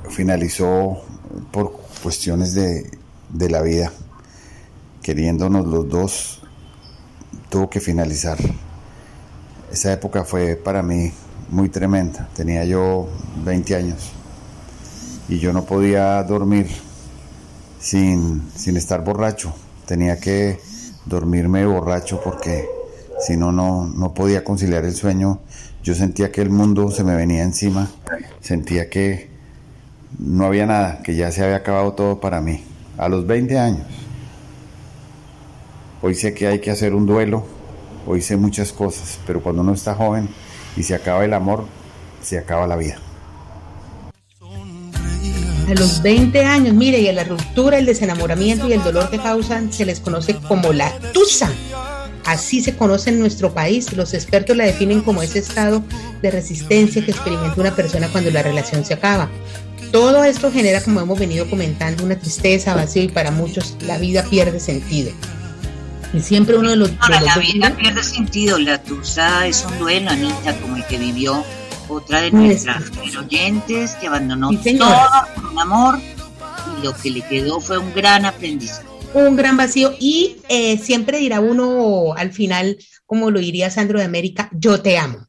[0.09, 1.03] finalizó
[1.51, 2.89] por cuestiones de,
[3.29, 3.91] de la vida,
[5.03, 6.41] queriéndonos los dos,
[7.49, 8.39] tuvo que finalizar.
[9.71, 11.13] Esa época fue para mí
[11.51, 13.07] muy tremenda, tenía yo
[13.45, 14.11] 20 años
[15.27, 16.67] y yo no podía dormir
[17.79, 19.53] sin, sin estar borracho,
[19.85, 20.59] tenía que
[21.05, 22.67] dormirme borracho porque
[23.19, 25.39] si no, no podía conciliar el sueño.
[25.83, 27.89] Yo sentía que el mundo se me venía encima,
[28.41, 29.29] sentía que
[30.17, 32.63] no había nada, que ya se había acabado todo para mí,
[32.97, 33.87] a los 20 años.
[36.01, 37.45] Hoy sé que hay que hacer un duelo,
[38.07, 40.29] hoy sé muchas cosas, pero cuando uno está joven
[40.75, 41.65] y se acaba el amor,
[42.21, 42.97] se acaba la vida.
[45.69, 49.19] A los 20 años, mire, y a la ruptura, el desenamoramiento y el dolor que
[49.19, 51.51] causan se les conoce como la tusa.
[52.25, 53.93] Así se conoce en nuestro país.
[53.93, 55.83] Los expertos la definen como ese estado
[56.23, 59.29] de resistencia que experimenta una persona cuando la relación se acaba.
[59.91, 64.23] Todo esto genera, como hemos venido comentando, una tristeza, vacío y para muchos la vida
[64.23, 65.11] pierde sentido.
[66.15, 66.91] Y siempre uno de los...
[67.09, 68.57] la vida pierde sentido.
[68.57, 71.45] La tusa es un duelo, Anita, como el que vivió
[71.89, 72.83] otra de nuestras
[73.17, 74.95] oyentes que abandonó todo
[75.35, 78.87] por un amor y lo que le quedó fue un gran aprendizaje.
[79.13, 84.05] Un gran vacío y eh, siempre dirá uno al final, como lo diría Sandro de
[84.05, 85.28] América, yo te amo.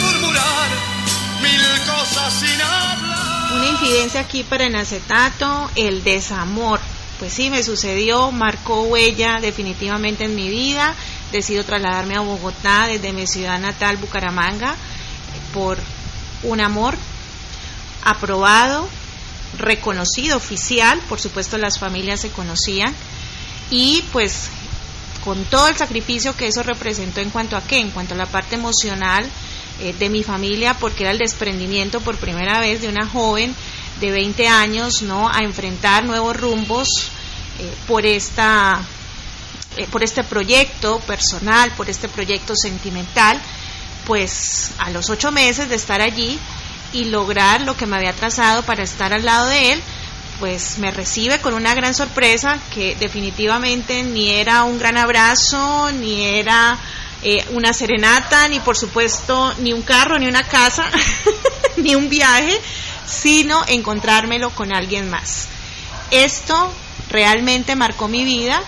[0.00, 0.70] murmurar
[1.42, 3.52] mil cosas sin hablar.
[3.54, 6.80] Una infidencia aquí para el acetato, el desamor.
[7.18, 10.94] Pues sí, me sucedió, marcó huella definitivamente en mi vida.
[11.32, 14.76] Decido trasladarme a Bogotá desde mi ciudad natal, Bucaramanga,
[15.54, 15.78] por
[16.42, 16.96] un amor
[18.04, 18.86] aprobado,
[19.58, 21.00] reconocido, oficial.
[21.08, 22.94] Por supuesto, las familias se conocían.
[23.70, 24.50] Y pues
[25.26, 28.26] con todo el sacrificio que eso representó en cuanto a qué, en cuanto a la
[28.26, 29.28] parte emocional
[29.80, 33.52] eh, de mi familia, porque era el desprendimiento por primera vez de una joven
[34.00, 35.28] de 20 años, ¿no?
[35.28, 36.86] A enfrentar nuevos rumbos
[37.58, 38.80] eh, por esta
[39.76, 43.40] eh, por este proyecto personal, por este proyecto sentimental,
[44.06, 46.38] pues a los ocho meses de estar allí
[46.92, 49.82] y lograr lo que me había trazado para estar al lado de él,
[50.38, 56.24] pues me recibe con una gran sorpresa que definitivamente ni era un gran abrazo, ni
[56.24, 56.78] era
[57.22, 60.84] eh, una serenata, ni por supuesto ni un carro, ni una casa,
[61.76, 62.60] ni un viaje,
[63.06, 65.48] sino encontrármelo con alguien más.
[66.10, 66.72] Esto
[67.08, 68.62] realmente marcó mi vida,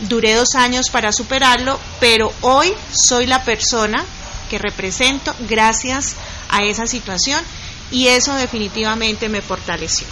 [0.00, 4.04] duré dos años para superarlo, pero hoy soy la persona
[4.50, 6.16] que represento gracias
[6.50, 7.42] a esa situación
[7.90, 10.06] y eso definitivamente me fortaleció.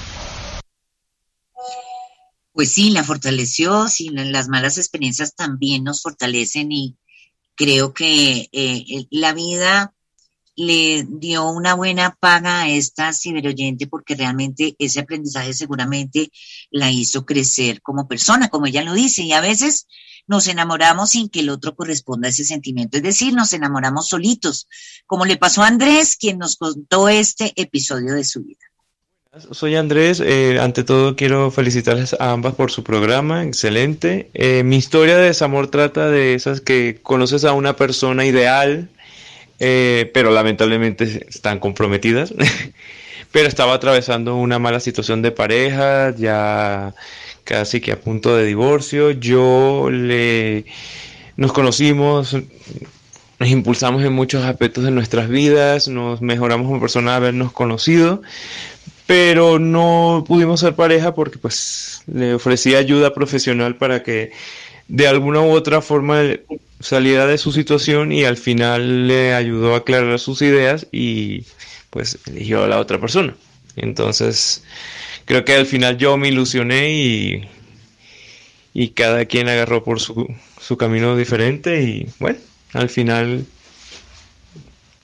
[2.54, 6.96] Pues sí, la fortaleció, sí, las malas experiencias también nos fortalecen y
[7.56, 9.92] creo que eh, la vida
[10.54, 16.30] le dio una buena paga a esta ciberoyente porque realmente ese aprendizaje seguramente
[16.70, 19.88] la hizo crecer como persona, como ella lo dice, y a veces
[20.28, 24.68] nos enamoramos sin que el otro corresponda a ese sentimiento, es decir, nos enamoramos solitos,
[25.06, 28.64] como le pasó a Andrés, quien nos contó este episodio de su vida.
[29.50, 34.30] Soy Andrés, eh, ante todo quiero felicitarles a ambas por su programa, excelente.
[34.32, 38.88] Eh, mi historia de desamor trata de esas que conoces a una persona ideal,
[39.58, 42.32] eh, pero lamentablemente están comprometidas,
[43.32, 46.94] pero estaba atravesando una mala situación de pareja, ya
[47.42, 50.64] casi que a punto de divorcio, yo le
[51.36, 52.36] nos conocimos,
[53.40, 58.22] nos impulsamos en muchos aspectos de nuestras vidas, nos mejoramos como persona de habernos conocido,
[59.06, 64.32] pero no pudimos ser pareja porque pues le ofrecí ayuda profesional para que
[64.88, 66.22] de alguna u otra forma
[66.80, 71.44] saliera de su situación y al final le ayudó a aclarar sus ideas y
[71.90, 73.34] pues eligió a la otra persona.
[73.76, 74.64] Entonces
[75.24, 77.48] creo que al final yo me ilusioné y,
[78.72, 82.38] y cada quien agarró por su, su camino diferente y bueno,
[82.72, 83.44] al final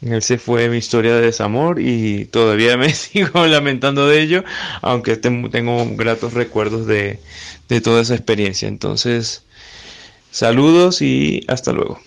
[0.03, 4.45] él se fue mi historia de desamor y todavía me sigo lamentando de ello,
[4.83, 7.19] aunque tengo gratos recuerdos de,
[7.69, 8.69] de toda esa experiencia.
[8.69, 9.45] Entonces,
[10.31, 12.01] saludos y hasta luego.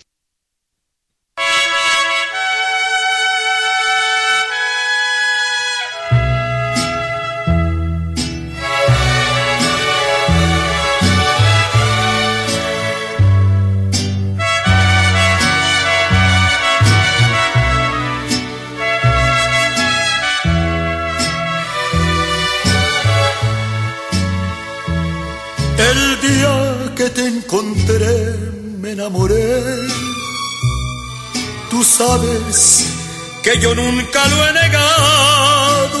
[33.44, 36.00] Que yo nunca lo he negado.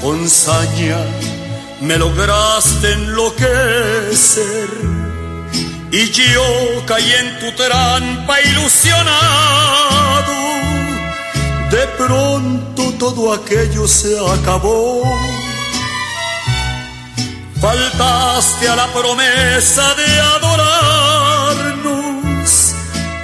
[0.00, 0.98] Con saña
[1.80, 4.70] me lograste enloquecer.
[5.90, 9.06] Y yo caí en tu trampa ilusionado.
[11.70, 15.02] De pronto todo aquello se acabó
[17.60, 21.94] Faltaste a la promesa de adorarnos,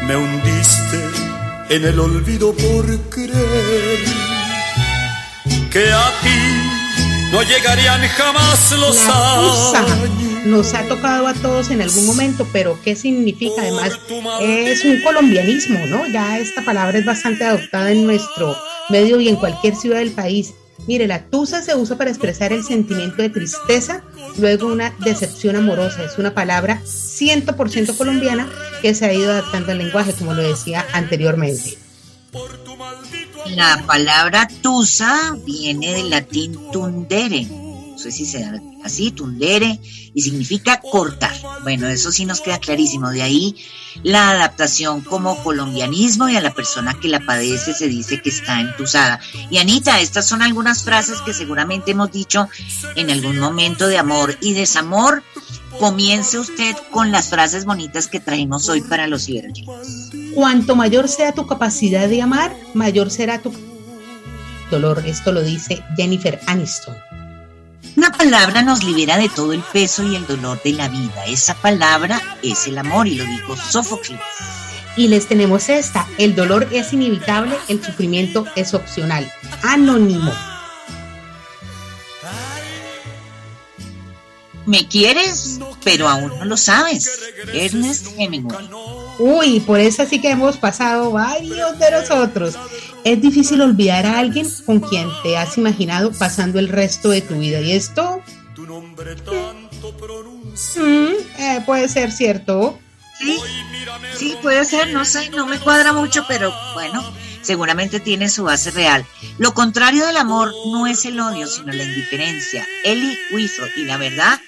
[0.06, 1.01] me hundiste
[1.72, 4.04] en el olvido por creer
[5.70, 9.72] que a ti no llegarían jamás los años.
[10.44, 13.62] Nos ha tocado a todos en algún momento, pero ¿qué significa?
[13.62, 13.98] Además,
[14.42, 16.06] es un colombianismo, ¿no?
[16.08, 18.54] Ya esta palabra es bastante adoptada en nuestro
[18.90, 20.52] medio y en cualquier ciudad del país.
[20.86, 24.02] Mire, la tusa se usa para expresar el sentimiento de tristeza,
[24.38, 26.02] luego una decepción amorosa.
[26.02, 28.48] Es una palabra 100% colombiana
[28.80, 31.78] que se ha ido adaptando al lenguaje, como lo decía anteriormente.
[33.50, 37.46] La palabra tusa viene del latín tundere,
[38.03, 39.80] sé si se da así, tundere,
[40.14, 41.34] y significa cortar.
[41.62, 43.11] Bueno, eso sí nos queda clarísimo.
[43.11, 43.57] De ahí
[44.03, 48.61] la adaptación como colombianismo y a la persona que la padece se dice que está
[48.61, 49.20] entusada.
[49.50, 52.48] Y Anita, estas son algunas frases que seguramente hemos dicho
[52.96, 55.22] en algún momento de amor y desamor.
[55.78, 60.11] Comience usted con las frases bonitas que traemos hoy para los ciberoyentes.
[60.34, 63.53] Cuanto mayor sea tu capacidad de amar, mayor será tu
[64.70, 65.03] dolor.
[65.07, 66.96] Esto lo dice Jennifer Aniston.
[67.95, 71.26] Una palabra nos libera de todo el peso y el dolor de la vida.
[71.26, 74.20] Esa palabra es el amor y lo dijo Sófocles.
[74.97, 79.30] Y les tenemos esta, el dolor es inevitable, el sufrimiento es opcional.
[79.62, 80.32] Anónimo.
[84.66, 87.10] Me quieres, pero aún no lo sabes.
[87.52, 88.68] Ernest Hemingway.
[89.18, 92.54] Uy, por eso sí que hemos pasado varios de nosotros.
[93.04, 97.38] Es difícil olvidar a alguien con quien te has imaginado pasando el resto de tu
[97.38, 97.60] vida.
[97.60, 98.22] ¿Y esto?
[100.76, 102.78] Mm, eh, puede ser cierto.
[103.18, 103.38] Sí,
[104.16, 107.04] sí, puede ser, no sé, no me cuadra mucho, pero bueno,
[107.43, 109.05] seguramente tiene su base real.
[109.38, 112.66] Lo contrario del amor no es el odio, sino la indiferencia.
[112.84, 114.40] Eli Wiesel, y la verdad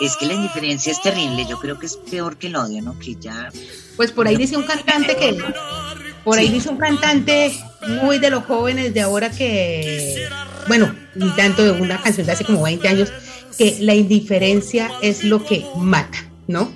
[0.00, 2.98] es que la indiferencia es terrible, yo creo que es peor que el odio, ¿no?
[2.98, 3.50] Que ya...
[3.96, 5.42] Pues por ahí dice un cantante que...
[6.24, 7.52] Por ahí dice un cantante
[8.02, 10.28] muy de los jóvenes de ahora que,
[10.66, 13.12] bueno, ni tanto de una canción de hace como 20 años,
[13.56, 16.70] que la indiferencia es lo que mata, ¿no?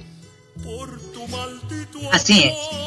[2.12, 2.81] Así es.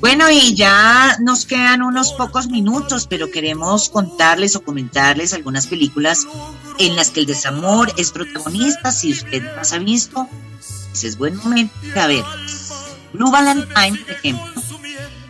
[0.00, 6.26] Bueno, y ya nos quedan unos pocos minutos, pero queremos contarles o comentarles algunas películas
[6.78, 8.92] en las que el desamor es protagonista.
[8.92, 10.28] Si usted las ha visto,
[10.92, 12.72] ese es buen momento de verlas.
[13.12, 14.62] Blue Valentine, por ejemplo,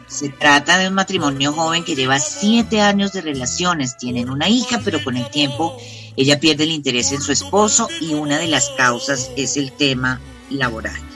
[0.07, 3.97] se trata de un matrimonio joven que lleva siete años de relaciones.
[3.97, 5.79] Tienen una hija, pero con el tiempo
[6.14, 10.21] ella pierde el interés en su esposo y una de las causas es el tema
[10.51, 11.08] laboral.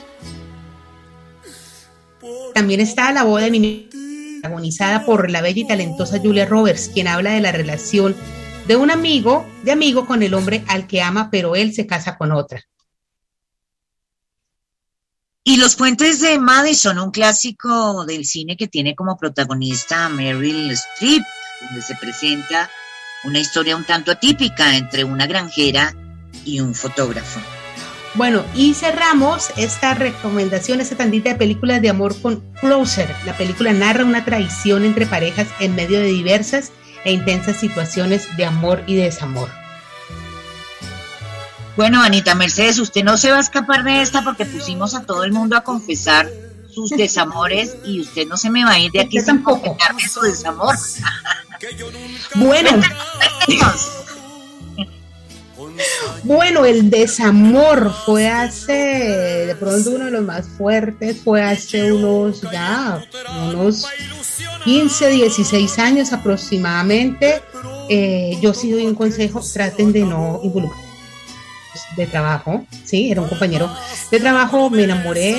[2.53, 3.89] También está La boda de mi
[4.43, 8.13] protagonizada por la bella y talentosa Julia Roberts, quien habla de la relación
[8.67, 12.17] de un amigo, de amigo con el hombre al que ama, pero él se casa
[12.17, 12.61] con otra.
[15.45, 20.71] Y Los Puentes de Madison, un clásico del cine que tiene como protagonista a Meryl
[20.71, 21.23] Streep,
[21.61, 22.69] donde se presenta
[23.23, 25.95] una historia un tanto atípica entre una granjera
[26.45, 27.39] y un fotógrafo.
[28.15, 33.13] Bueno, y cerramos esta recomendación, esta tandita de películas de amor con Closer.
[33.25, 36.71] La película narra una traición entre parejas en medio de diversas
[37.05, 39.49] e intensas situaciones de amor y desamor.
[41.75, 45.23] Bueno, Anita Mercedes, usted no se va a escapar de esta porque pusimos a todo
[45.23, 46.29] el mundo a confesar
[46.71, 50.21] sus desamores y usted no se me va a ir de aquí sin confesarme su
[50.21, 50.75] desamor.
[52.35, 52.69] Bueno,
[56.23, 62.41] bueno, el desamor fue hace, de pronto uno de los más fuertes fue hace unos
[62.41, 63.03] ya,
[63.47, 63.85] unos
[64.63, 67.41] 15, 16 años aproximadamente.
[67.89, 70.93] Eh, yo sí doy un consejo, traten de no involucrar
[71.95, 73.69] de trabajo, sí, era un compañero
[74.11, 75.35] de trabajo, me enamoré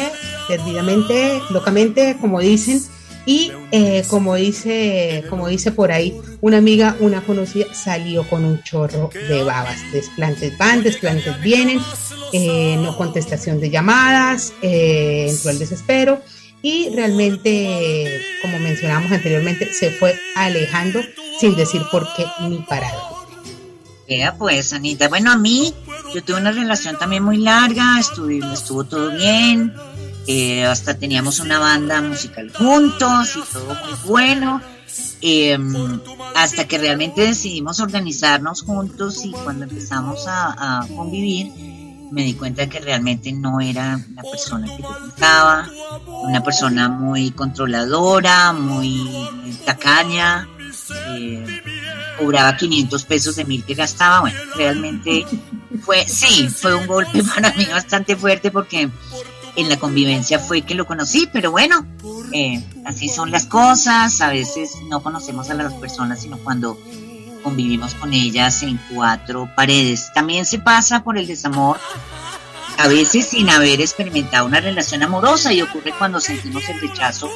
[0.48, 2.82] perdidamente, locamente, como dicen,
[3.26, 8.62] y eh, como dice, como dice por ahí, una amiga, una conocida, salió con un
[8.62, 9.80] chorro de babas.
[9.92, 11.80] Desplantes van, desplantes vienen,
[12.32, 16.20] eh, no contestación de llamadas, eh, entró el desespero
[16.60, 21.00] y realmente, como mencionamos anteriormente, se fue alejando
[21.40, 23.14] sin decir por qué ni parado.
[24.08, 25.08] Ya pues, Anita.
[25.08, 25.74] Bueno, a mí,
[26.14, 29.72] yo tuve una relación también muy larga, estuvo, estuvo todo bien,
[30.26, 34.60] eh, hasta teníamos una banda musical juntos y todo muy bueno.
[35.20, 36.00] Em,
[36.36, 41.50] hasta que realmente decidimos organizarnos juntos y cuando empezamos a, convivir
[42.12, 44.88] me di cuenta que realmente no era la persona que yo
[46.22, 49.08] una persona muy controladora, muy
[49.64, 50.46] tacaña,
[51.08, 51.62] eh,
[52.18, 55.26] cobraba 500 pesos de mil que gastaba, bueno, realmente
[55.82, 58.90] fue, sí, fue un golpe para mí bastante fuerte porque
[59.56, 61.86] en la convivencia fue que lo conocí, pero bueno,
[62.32, 66.78] eh, así son las cosas, a veces no conocemos a las personas, sino cuando
[67.42, 70.10] convivimos con ellas en cuatro paredes.
[70.14, 71.78] También se pasa por el desamor,
[72.78, 77.30] a veces sin haber experimentado una relación amorosa y ocurre cuando sentimos el rechazo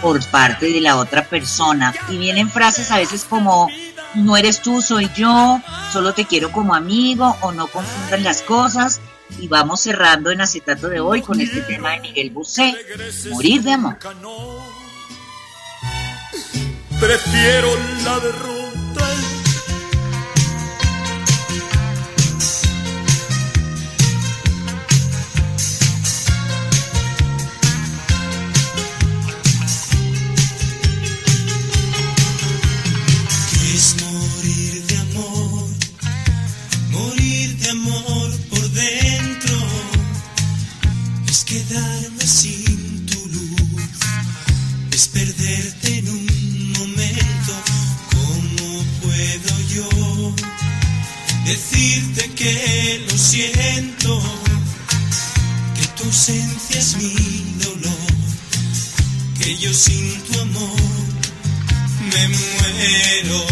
[0.00, 1.92] por parte de la otra persona.
[2.08, 3.68] Y vienen frases a veces como,
[4.14, 5.60] no eres tú, soy yo,
[5.92, 9.00] solo te quiero como amigo o no confundan las cosas
[9.38, 12.74] y vamos cerrando en acetato de hoy con este tema de Miguel Bosé,
[13.30, 13.98] Morir de amor.
[17.00, 17.68] Prefiero
[18.04, 19.25] la derrota.
[53.26, 54.22] Siento?
[55.74, 58.06] Que tu ausencia es mi dolor,
[59.38, 60.80] que yo sin tu amor
[62.12, 63.46] me muero.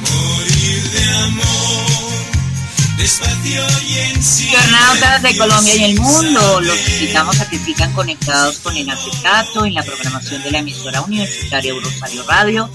[0.00, 1.90] Morir de amor,
[2.96, 4.46] despacio y en silencio.
[4.46, 9.66] Internautas de Colombia y el mundo, los invitamos a que sigan conectados con el acetato
[9.66, 12.70] en la programación de la emisora universitaria Rosario Radio.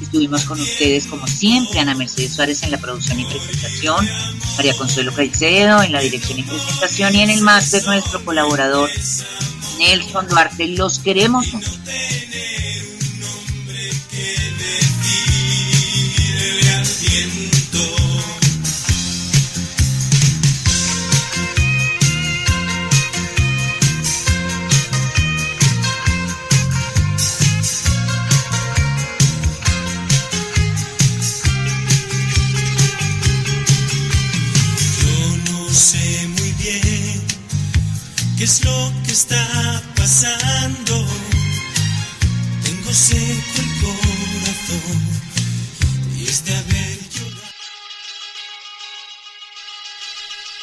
[0.00, 4.08] Estuvimos con ustedes como siempre, Ana Mercedes Suárez en la producción y presentación,
[4.56, 8.90] María Consuelo Caicedo en la dirección y presentación y en el máster nuestro colaborador
[9.78, 10.68] Nelson Duarte.
[10.68, 11.70] Los queremos mucho.
[39.10, 41.04] Está pasando.
[42.62, 44.98] Tengo seco el corazón
[46.16, 47.52] y es haber llorado.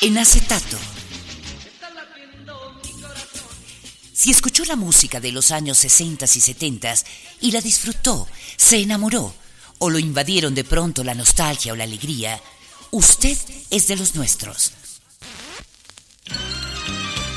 [0.02, 0.78] En acetato.
[4.14, 6.94] Si escuchó la música de los años 60 y 70
[7.42, 9.34] y la disfrutó, se enamoró
[9.78, 12.42] o lo invadieron de pronto la nostalgia o la alegría,
[12.92, 13.38] usted
[13.70, 14.72] es de los nuestros.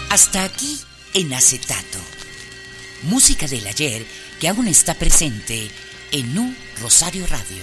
[0.09, 0.81] Hasta aquí
[1.15, 1.99] en acetato.
[3.03, 4.05] Música del ayer
[4.39, 5.71] que aún está presente
[6.13, 7.63] en un Rosario Radio.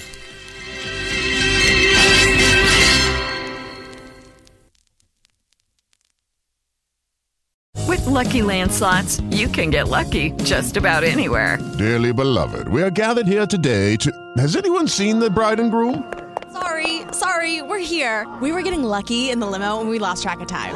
[7.88, 11.58] With lucky landslots, you can get lucky just about anywhere.
[11.78, 14.12] Dearly beloved, we are gathered here today to.
[14.38, 16.04] Has anyone seen the bride and groom?
[16.52, 18.28] Sorry, sorry, we're here.
[18.42, 20.76] We were getting lucky in the limo and we lost track of time.